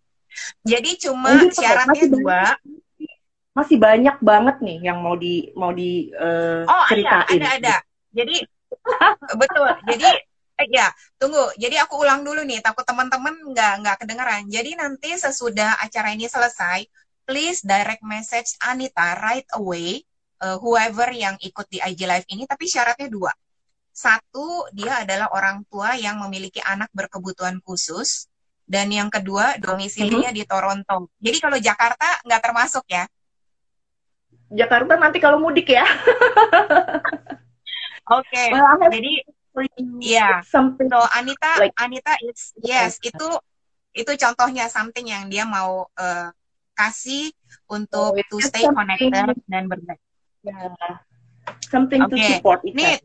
[0.64, 2.42] Jadi cuma Jadi, syaratnya dua.
[3.56, 7.40] Masih banyak banget nih yang mau di mau di uh, oh, ceritain.
[7.40, 7.76] Ada ada.
[8.12, 8.44] Jadi
[9.40, 9.70] betul.
[9.88, 10.10] Jadi
[10.72, 10.88] ya
[11.20, 11.52] tunggu.
[11.60, 12.64] Jadi aku ulang dulu nih.
[12.64, 14.44] Takut teman-teman nggak nggak kedengeran.
[14.48, 16.88] Jadi nanti sesudah acara ini selesai,
[17.28, 20.04] please direct message Anita right away.
[20.36, 23.32] Uh, whoever yang ikut di IG Live ini, tapi syaratnya dua
[23.96, 28.28] satu, dia adalah orang tua yang memiliki anak berkebutuhan khusus.
[28.68, 30.44] Dan yang kedua, domisilinya mm -hmm.
[30.44, 30.98] di Toronto.
[31.24, 33.08] Jadi kalau Jakarta nggak termasuk ya?
[34.52, 35.88] Jakarta nanti kalau mudik ya.
[38.06, 38.54] Oke, okay.
[38.54, 39.26] well, jadi
[40.00, 40.00] ya.
[40.00, 40.36] Yeah.
[40.44, 40.76] So
[41.16, 43.28] Anita, like, Anita, it's yes, itu
[43.96, 46.30] itu contohnya something yang dia mau uh,
[46.76, 47.32] kasih
[47.72, 50.04] untuk oh, to stay connected dan berbagi.
[50.44, 51.00] Yeah.
[51.72, 52.12] Something okay.
[52.12, 52.60] to support.
[52.68, 53.00] Ini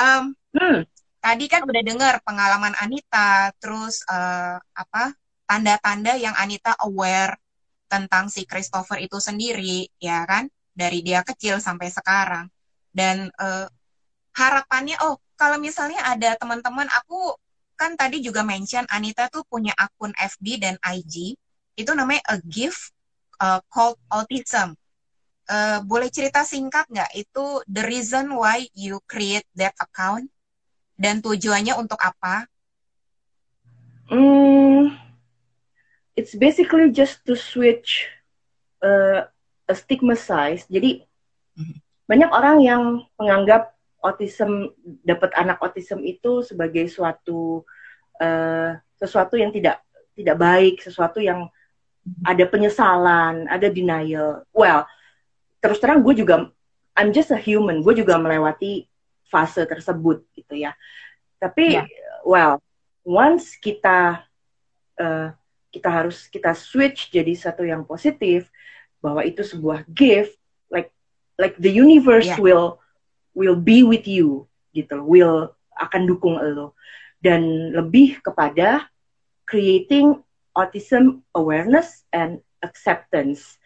[0.00, 0.88] um, hmm,
[1.20, 5.12] tadi kan udah dengar pengalaman Anita, terus uh, apa
[5.44, 7.36] tanda-tanda yang Anita aware
[7.90, 10.48] tentang si Christopher itu sendiri, ya kan?
[10.70, 12.46] Dari dia kecil sampai sekarang.
[12.90, 13.66] Dan uh,
[14.34, 17.34] harapannya, oh kalau misalnya ada teman-teman, aku
[17.80, 21.32] kan tadi juga mention Anita tuh punya akun FB dan IG,
[21.80, 22.92] itu namanya a gift
[23.40, 24.76] uh, called autism.
[25.50, 30.30] Uh, boleh cerita singkat nggak itu the reason why you create that account
[30.94, 32.46] dan tujuannya untuk apa?
[34.12, 34.94] Hmm,
[36.14, 38.12] it's basically just to switch
[38.84, 39.24] uh,
[39.64, 40.68] a stigma size.
[40.68, 41.00] Jadi
[41.56, 41.78] mm-hmm.
[42.04, 42.82] banyak orang yang
[43.16, 44.72] menganggap autism
[45.04, 47.64] dapat anak autism itu sebagai suatu
[48.20, 49.84] uh, sesuatu yang tidak
[50.16, 51.48] tidak baik, sesuatu yang
[52.24, 54.44] ada penyesalan, ada denial.
[54.52, 54.88] Well,
[55.60, 56.48] terus terang gue juga
[56.96, 58.88] I'm just a human gue juga melewati
[59.28, 60.74] fase tersebut gitu ya
[61.38, 61.86] tapi yeah.
[62.24, 62.58] well
[63.04, 64.24] once kita
[64.98, 65.28] uh,
[65.70, 68.48] kita harus kita switch jadi satu yang positif
[68.98, 70.34] bahwa itu sebuah gift
[70.72, 70.90] like
[71.38, 72.40] like the universe yeah.
[72.40, 72.79] will
[73.36, 76.76] will be with you gitu will akan dukung lo
[77.20, 78.88] dan lebih kepada
[79.44, 80.18] creating
[80.54, 83.60] autism awareness and acceptance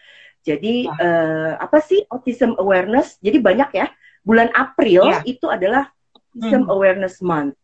[0.44, 3.16] jadi uh, apa sih autism awareness?
[3.24, 3.88] Jadi banyak ya.
[4.20, 5.24] Bulan April ya.
[5.24, 6.72] itu adalah autism hmm.
[6.72, 7.56] awareness month.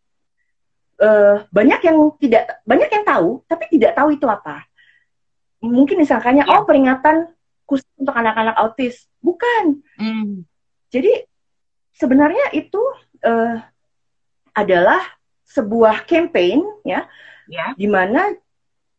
[0.97, 4.65] Uh, banyak yang tidak banyak yang tahu tapi tidak tahu itu apa.
[5.61, 6.57] Mungkin misalkannya ya.
[6.57, 7.29] oh peringatan
[7.69, 9.05] khusus untuk anak-anak autis.
[9.21, 9.85] Bukan.
[10.01, 10.41] Hmm.
[10.89, 11.21] Jadi
[11.95, 12.81] sebenarnya itu
[13.25, 13.59] uh,
[14.51, 15.01] adalah
[15.47, 17.07] sebuah campaign ya,
[17.47, 17.75] ya.
[17.75, 18.31] di mana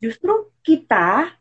[0.01, 1.33] justru kita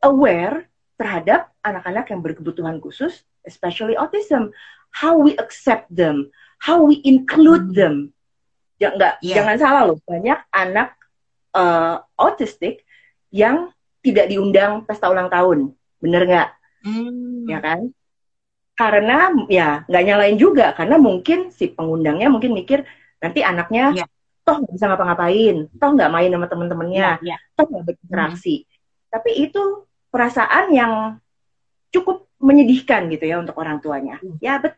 [0.00, 4.52] aware terhadap anak-anak yang berkebutuhan khusus, especially autism.
[4.96, 7.76] How we accept them, how we include hmm.
[7.76, 7.94] them.
[8.80, 9.36] Ya, enggak, yeah.
[9.40, 10.96] jangan salah loh, banyak anak
[11.56, 12.84] uh, autistik
[13.32, 13.72] yang
[14.04, 16.50] tidak diundang pesta ulang tahun, bener nggak?
[16.84, 17.48] Hmm.
[17.48, 17.92] Ya kan?
[18.76, 22.84] Karena ya nggak nyalain juga, karena mungkin si pengundangnya mungkin mikir
[23.16, 24.08] nanti anaknya yeah.
[24.44, 27.40] toh nggak bisa ngapa-ngapain, toh nggak main sama temen-temennya, yeah, yeah.
[27.56, 28.68] toh nggak berinteraksi.
[28.68, 28.68] Hmm.
[29.16, 29.62] Tapi itu
[30.12, 30.92] perasaan yang
[31.88, 34.20] cukup menyedihkan gitu ya untuk orang tuanya.
[34.20, 34.36] Hmm.
[34.44, 34.76] Ya, but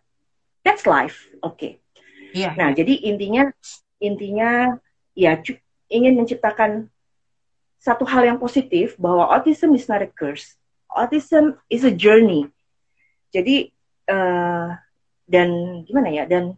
[0.62, 1.26] that's life.
[1.42, 1.58] Oke.
[1.58, 1.72] Okay.
[2.38, 2.52] Iya, yeah.
[2.54, 3.50] Nah, jadi intinya
[3.98, 4.78] intinya
[5.18, 5.42] ya
[5.90, 6.86] ingin menciptakan
[7.82, 10.54] satu hal yang positif bahwa autism is not a curse.
[10.86, 12.46] Autism is a journey.
[13.34, 13.74] Jadi
[14.08, 14.74] uh,
[15.28, 15.48] dan
[15.84, 16.24] gimana ya?
[16.24, 16.56] Dan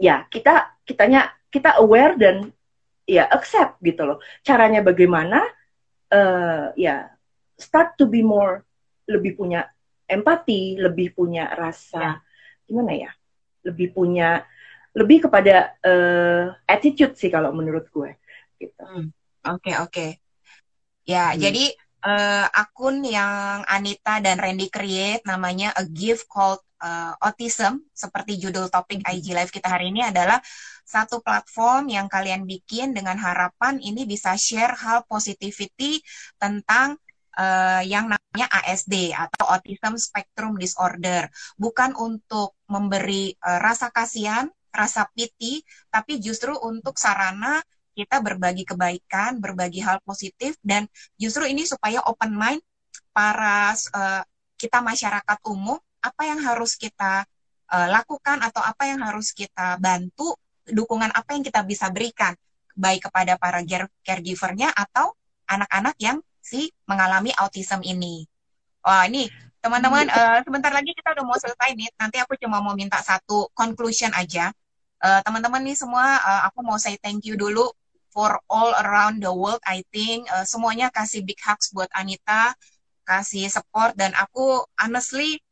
[0.00, 2.50] ya kita kitanya kita aware dan
[3.04, 4.18] ya accept gitu loh.
[4.42, 5.44] Caranya bagaimana?
[6.14, 7.10] uh, ya
[7.58, 8.62] start to be more
[9.10, 9.68] lebih punya
[10.08, 12.66] empati, lebih punya rasa ya.
[12.66, 13.10] gimana ya?
[13.64, 14.44] Lebih punya
[14.94, 18.14] lebih kepada uh, attitude sih kalau menurut gue
[18.62, 18.78] gitu.
[18.78, 19.08] Oke hmm.
[19.48, 19.60] oke.
[19.60, 20.10] Okay, okay.
[21.04, 21.40] Ya hmm.
[21.40, 21.64] jadi
[22.04, 28.68] uh, akun yang Anita dan Randy create namanya A Gift Called uh, Autism seperti judul
[28.68, 29.10] topik hmm.
[29.10, 30.38] IG Live kita hari ini adalah
[30.84, 36.04] satu platform yang kalian bikin dengan harapan ini bisa share hal positivity
[36.36, 37.00] tentang
[37.40, 45.06] uh, yang namanya ASD atau Autism Spectrum Disorder bukan untuk memberi uh, rasa kasihan rasa
[45.14, 47.62] piti, tapi justru untuk sarana
[47.94, 52.60] kita berbagi kebaikan, berbagi hal positif, dan justru ini supaya open mind
[53.14, 54.22] para uh,
[54.58, 57.24] kita masyarakat umum, apa yang harus kita
[57.70, 60.34] uh, lakukan atau apa yang harus kita bantu,
[60.66, 62.34] dukungan apa yang kita bisa berikan,
[62.74, 63.62] baik kepada para
[64.02, 65.14] caregivernya atau
[65.46, 68.26] anak-anak yang si mengalami autism ini.
[68.84, 69.30] Wah ini
[69.64, 71.88] teman-teman uh, sebentar lagi kita udah mau selesai nih.
[71.96, 74.52] Nanti aku cuma mau minta satu conclusion aja
[75.04, 77.68] teman teman-teman nih semua uh, aku mau say thank you dulu
[78.14, 82.54] for all around the world I think uh, semuanya kasih big hugs buat Anita
[83.04, 85.42] kasih support dan aku honestly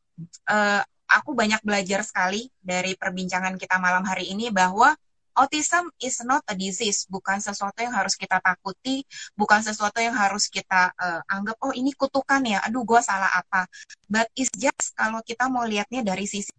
[0.47, 4.95] uh, aku banyak belajar sekali dari perbincangan kita malam hari ini bahwa
[5.33, 9.01] autism is not a disease, bukan sesuatu yang harus kita takuti,
[9.33, 13.65] bukan sesuatu yang harus kita uh, anggap oh ini kutukan ya, aduh gue salah apa.
[14.05, 16.53] But it's just kalau kita mau lihatnya dari sisi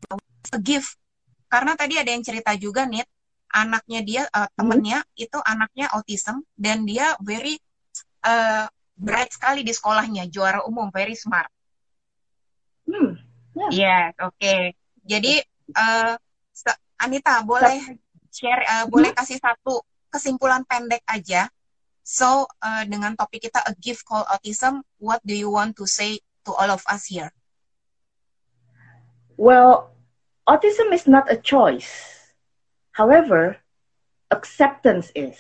[0.50, 0.98] a gift
[1.46, 3.07] karena tadi ada yang cerita juga nih,
[3.55, 5.24] anaknya dia, uh, temennya hmm.
[5.24, 7.62] itu anaknya autism dan dia very
[8.26, 8.66] uh,
[8.98, 11.46] bright sekali di sekolahnya, juara umum, very smart.
[12.90, 13.14] Hmm.
[13.70, 14.34] Yeah, oke.
[14.42, 14.74] Okay.
[15.07, 15.38] Jadi
[15.78, 16.18] uh,
[16.98, 18.00] Anita boleh
[18.34, 21.46] share, uh, boleh kasih satu kesimpulan pendek aja.
[22.05, 26.20] So uh, dengan topik kita a gift called autism, what do you want to say
[26.44, 27.32] to all of us here?
[29.34, 29.90] Well,
[30.46, 31.88] autism is not a choice.
[32.95, 33.59] However,
[34.30, 35.36] acceptance is.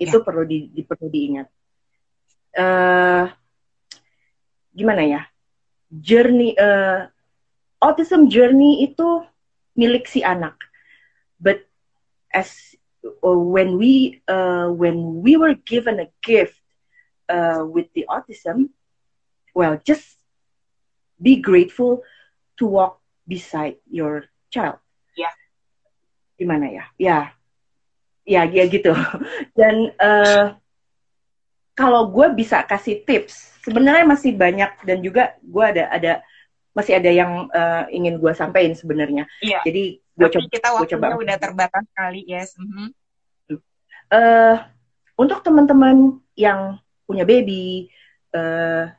[0.00, 0.24] Itu yeah.
[0.24, 1.48] perlu di, di perlu diingat.
[2.56, 3.28] Uh,
[4.72, 5.22] gimana ya?
[5.92, 7.12] Journey uh,
[7.84, 9.20] autism journey itu
[9.76, 10.56] milik si anak.
[11.36, 11.68] But
[12.32, 12.56] as
[13.04, 16.56] uh, when we uh, when we were given a gift
[17.28, 18.72] uh, with the autism,
[19.52, 20.16] well, just
[21.20, 22.00] be grateful
[22.58, 24.80] to walk beside your child.
[26.38, 26.84] Gimana ya?
[26.96, 27.18] Ya,
[28.22, 28.94] ya, ya gitu.
[29.58, 30.54] Dan uh,
[31.74, 36.12] kalau gue bisa kasih tips, sebenarnya masih banyak dan juga gue ada ada
[36.74, 39.30] masih ada yang uh, ingin gue sampaikan sebenarnya.
[39.38, 39.62] Iya.
[39.62, 40.46] Jadi gue coba.
[40.50, 41.22] Kita waktunya coba.
[41.22, 42.58] udah terbatas sekali, yes.
[42.58, 42.88] Mm -hmm.
[44.10, 44.56] uh,
[45.18, 47.86] untuk teman-teman yang punya baby
[48.34, 48.90] uh,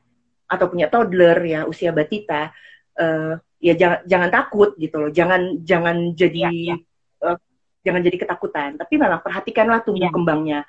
[0.47, 2.55] atau punya toddler ya usia batita,
[2.95, 6.75] uh, ya jangan jangan takut gitu loh jangan jangan jadi ya, ya.
[7.79, 10.11] Jangan jadi ketakutan tapi malah perhatikanlah tumbuh ya.
[10.11, 10.59] kembangnya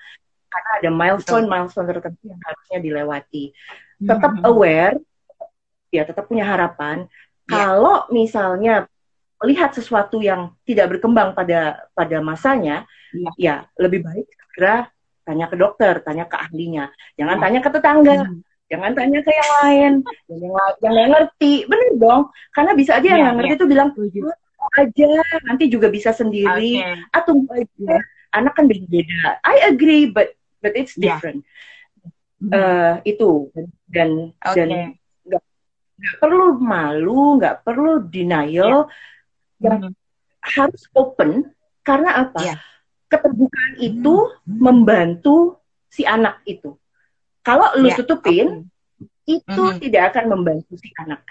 [0.51, 1.55] karena ada milestone Betul.
[1.55, 3.45] milestone tertentu yang harusnya dilewati
[4.03, 4.49] tetap hmm.
[4.51, 4.97] aware
[5.95, 7.07] ya tetap punya harapan
[7.47, 7.51] ya.
[7.51, 8.87] kalau misalnya
[9.41, 14.91] melihat sesuatu yang tidak berkembang pada pada masanya ya, ya lebih baik segera
[15.27, 17.43] tanya ke dokter tanya ke ahlinya jangan ya.
[17.43, 19.93] tanya ke tetangga hmm jangan tanya ke yang lain
[20.31, 23.61] yang yang nggak ngerti bener dong karena bisa aja yang iya, nggak ngerti yeah.
[23.61, 23.89] tuh bilang
[24.77, 25.11] aja
[25.47, 27.15] nanti juga bisa sendiri okay.
[27.15, 28.03] atau aja yeah.
[28.35, 31.43] anak kan beda-beda I agree but but it's different
[32.39, 32.55] yeah.
[32.55, 33.51] uh, itu
[33.91, 34.55] dan okay.
[34.55, 34.69] dan
[35.27, 35.45] nggak
[36.23, 38.87] perlu malu nggak perlu denial
[39.59, 39.67] yeah.
[39.71, 39.95] yang mm -hmm.
[40.41, 41.51] harus open
[41.83, 42.59] karena apa yeah.
[43.11, 44.59] keterbukaan itu mm -hmm.
[44.63, 45.59] membantu
[45.91, 46.79] si anak itu
[47.41, 47.99] kalau lu yeah.
[47.99, 48.47] tutupin,
[49.25, 49.41] okay.
[49.41, 49.81] itu mm -hmm.
[49.81, 51.25] tidak akan membantu si anak.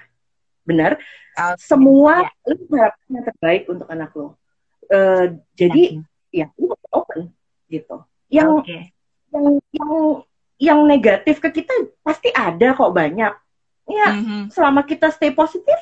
[0.66, 1.00] Benar?
[1.00, 1.56] Okay.
[1.62, 2.52] Semua yeah.
[2.52, 4.36] lu harapkan yang terbaik untuk anak lo.
[4.90, 6.44] Uh, jadi okay.
[6.44, 7.32] ya lu open
[7.70, 8.04] gitu.
[8.28, 8.82] Yang okay.
[9.32, 9.94] yang yang
[10.60, 11.72] yang negatif ke kita
[12.04, 13.34] pasti ada kok banyak.
[13.90, 14.42] Ya, mm -hmm.
[14.54, 15.78] selama kita stay positif,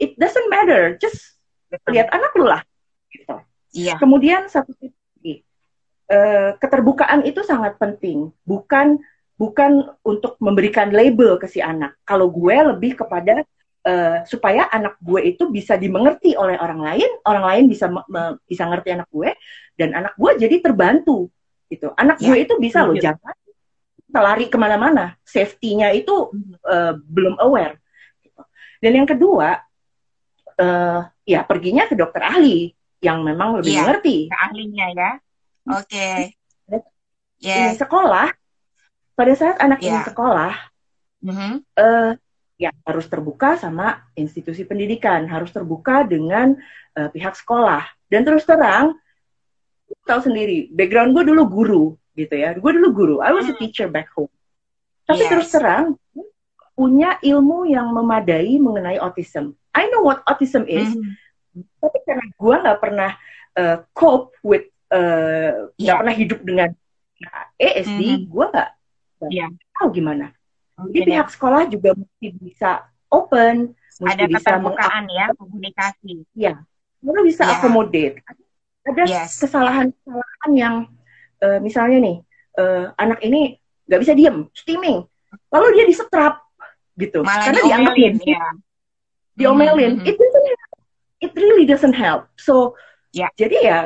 [0.00, 0.96] it doesn't matter.
[0.96, 1.36] Just
[1.68, 1.98] Betul.
[1.98, 2.62] lihat anak lu lah.
[3.12, 3.36] Gitu.
[3.76, 4.00] Yeah.
[4.00, 5.44] Kemudian satu lagi,
[6.08, 8.32] uh, keterbukaan itu sangat penting.
[8.48, 9.02] Bukan
[9.40, 11.96] bukan untuk memberikan label ke si anak.
[12.04, 13.44] Kalau gue lebih kepada
[13.90, 17.90] uh, supaya anak gue itu bisa dimengerti oleh orang lain, orang lain bisa
[18.46, 19.34] bisa ngerti anak gue,
[19.74, 21.26] dan anak gue jadi terbantu.
[21.66, 21.90] Gitu.
[21.98, 23.34] Anak ya, gue itu bisa loh jangan
[24.10, 26.34] lari ke mana-mana, safety-nya itu
[26.66, 27.78] uh, belum aware.
[28.22, 28.42] Gitu.
[28.82, 29.58] Dan yang kedua,
[30.58, 34.26] uh, ya perginya ke dokter ahli yang memang lebih ya, mengerti.
[34.26, 35.10] Ke ahlinya ya.
[35.70, 35.86] Oke.
[35.86, 36.18] Okay.
[37.40, 37.80] Yes.
[37.80, 38.28] Sekolah
[39.16, 39.88] pada saat anak yeah.
[39.88, 40.54] ini sekolah,
[41.24, 41.52] mm-hmm.
[41.80, 42.12] uh,
[42.60, 46.52] ya harus terbuka sama institusi pendidikan, harus terbuka dengan
[46.92, 47.88] uh, pihak sekolah.
[48.04, 49.00] Dan terus terang,
[50.04, 52.52] tahu sendiri, background gue dulu guru, gitu ya.
[52.52, 53.64] Gue dulu guru, I was a mm-hmm.
[53.64, 54.28] teacher back home.
[55.08, 55.30] Tapi yes.
[55.32, 55.96] terus terang,
[56.76, 59.56] punya ilmu yang memadai mengenai autism.
[59.72, 61.64] I know what autism is, mm-hmm.
[61.80, 63.10] tapi karena gue nggak pernah
[63.56, 65.96] uh, cope with, uh, nggak yeah.
[65.96, 66.70] pernah hidup dengan
[67.56, 68.28] ASD, mm-hmm.
[68.28, 68.70] gue nggak
[69.32, 69.48] yeah.
[69.80, 70.36] tahu gimana.
[70.86, 70.92] Okay.
[71.02, 72.70] Jadi pihak sekolah juga mesti bisa
[73.10, 76.12] open, mesti ada bisa keterbukaan ya, komunikasi.
[76.32, 76.54] Ya,
[77.04, 77.52] mereka bisa yeah.
[77.58, 78.16] accommodate.
[78.80, 80.74] Ada kesalahan-kesalahan yang
[81.44, 82.16] uh, misalnya nih
[82.56, 85.04] uh, anak ini nggak bisa diem, steaming,
[85.52, 86.40] lalu dia disetrap
[86.96, 88.44] gitu, Malah karena dianggap ya.
[89.36, 89.92] diomelin.
[89.98, 90.10] Mm -hmm.
[90.10, 90.72] It doesn't help.
[91.20, 92.22] It really doesn't help.
[92.40, 92.78] So,
[93.12, 93.28] yeah.
[93.36, 93.78] jadi ya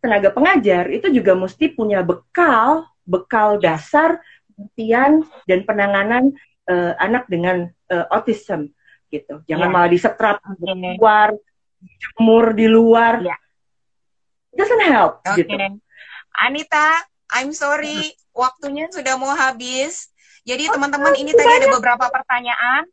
[0.00, 4.24] tenaga pengajar itu juga mesti punya bekal, bekal dasar
[4.60, 6.36] pengertian dan penanganan
[6.68, 8.68] uh, anak dengan uh, autism
[9.08, 9.40] gitu.
[9.48, 9.74] Jangan yeah.
[9.74, 10.60] malah disetrap okay.
[10.60, 11.32] di luar,
[11.80, 13.14] jemur di luar.
[13.24, 13.40] Yeah.
[14.52, 15.48] It doesn't help okay.
[15.48, 15.56] gitu.
[16.36, 16.86] Anita,
[17.32, 20.12] I'm sorry, waktunya sudah mau habis.
[20.44, 22.84] Jadi teman-teman ini tadi ada beberapa pertanyaan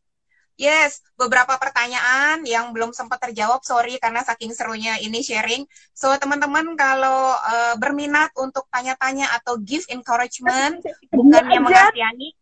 [0.58, 5.70] Yes, beberapa pertanyaan yang belum sempat terjawab, sorry karena saking serunya ini sharing.
[5.94, 10.82] So teman-teman kalau uh, berminat untuk tanya-tanya atau give encouragement,
[11.14, 12.34] bukannya mengasihani,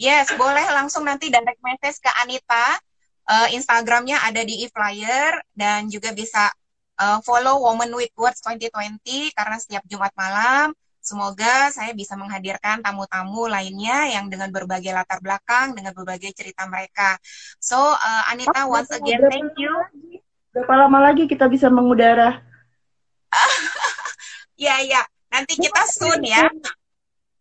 [0.00, 2.80] yes boleh langsung nanti direct message ke Anita.
[3.28, 6.48] Uh, Instagramnya ada di e-flyer dan juga bisa
[6.96, 10.72] uh, follow Woman with Words 2020 karena setiap Jumat malam
[11.08, 17.16] Semoga saya bisa menghadirkan tamu-tamu lainnya yang dengan berbagai latar belakang, dengan berbagai cerita mereka.
[17.56, 19.72] So, uh, Anita, oh, once again, thank you.
[20.52, 22.44] Berapa lama lagi kita bisa mengudara?
[24.68, 25.00] ya, ya.
[25.32, 26.44] Nanti kita soon ya.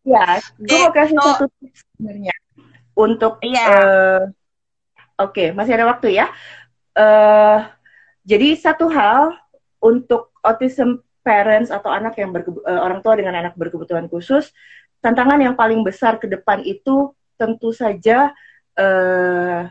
[0.08, 2.36] Ya, gue mau kasih satu tips sebenarnya
[2.96, 3.44] untuk.
[3.44, 3.66] Iya.
[3.68, 4.22] Uh,
[5.18, 6.30] Oke, okay, masih ada waktu ya.
[6.94, 7.66] Uh,
[8.22, 9.34] jadi satu hal
[9.82, 14.56] untuk autism parents atau anak yang uh, orang tua dengan anak berkebutuhan khusus,
[15.04, 18.32] tantangan yang paling besar ke depan itu tentu saja
[18.80, 19.68] uh,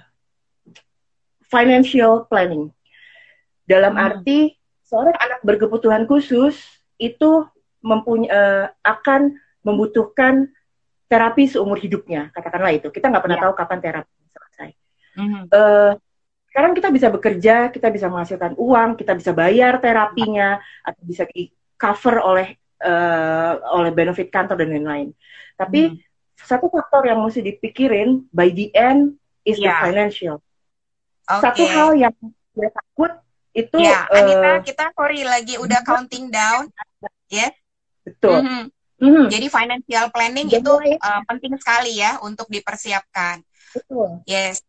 [1.48, 2.68] financial planning.
[3.64, 4.04] Dalam hmm.
[4.04, 4.38] arti
[4.84, 6.60] seorang anak berkebutuhan khusus
[7.00, 7.48] itu
[7.80, 10.52] mempunyai uh, akan membutuhkan
[11.06, 12.90] terapi seumur hidupnya, katakanlah itu.
[12.90, 13.46] Kita nggak pernah yeah.
[13.46, 14.70] tahu kapan terapi selesai.
[15.16, 15.42] Mm-hmm.
[15.54, 15.92] Uh,
[16.56, 21.52] sekarang kita bisa bekerja, kita bisa menghasilkan uang, kita bisa bayar terapinya atau bisa di
[21.76, 25.12] cover oleh uh, oleh benefit kantor dan lain-lain.
[25.52, 26.00] Tapi hmm.
[26.40, 29.68] satu faktor yang mesti dipikirin by the end is yeah.
[29.68, 29.84] the ya.
[29.84, 30.36] financial.
[31.28, 31.44] Okay.
[31.44, 32.16] Satu hal yang
[32.56, 33.12] saya takut
[33.52, 36.72] itu ya, yeah, Anita, uh, kita sorry lagi udah counting down,
[37.28, 37.44] ya.
[37.44, 37.50] Yeah?
[38.00, 38.40] Betul.
[38.40, 38.64] Mm -hmm.
[38.96, 39.26] Mm -hmm.
[39.28, 43.44] Jadi financial planning Jadi, itu uh, penting sekali ya untuk dipersiapkan.
[43.76, 44.24] Betul.
[44.24, 44.64] Yes.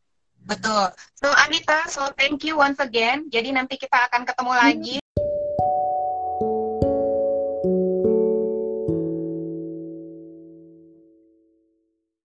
[0.47, 0.87] Betul.
[1.19, 3.27] So Anita, so thank you once again.
[3.27, 4.97] Jadi nanti kita akan ketemu lagi.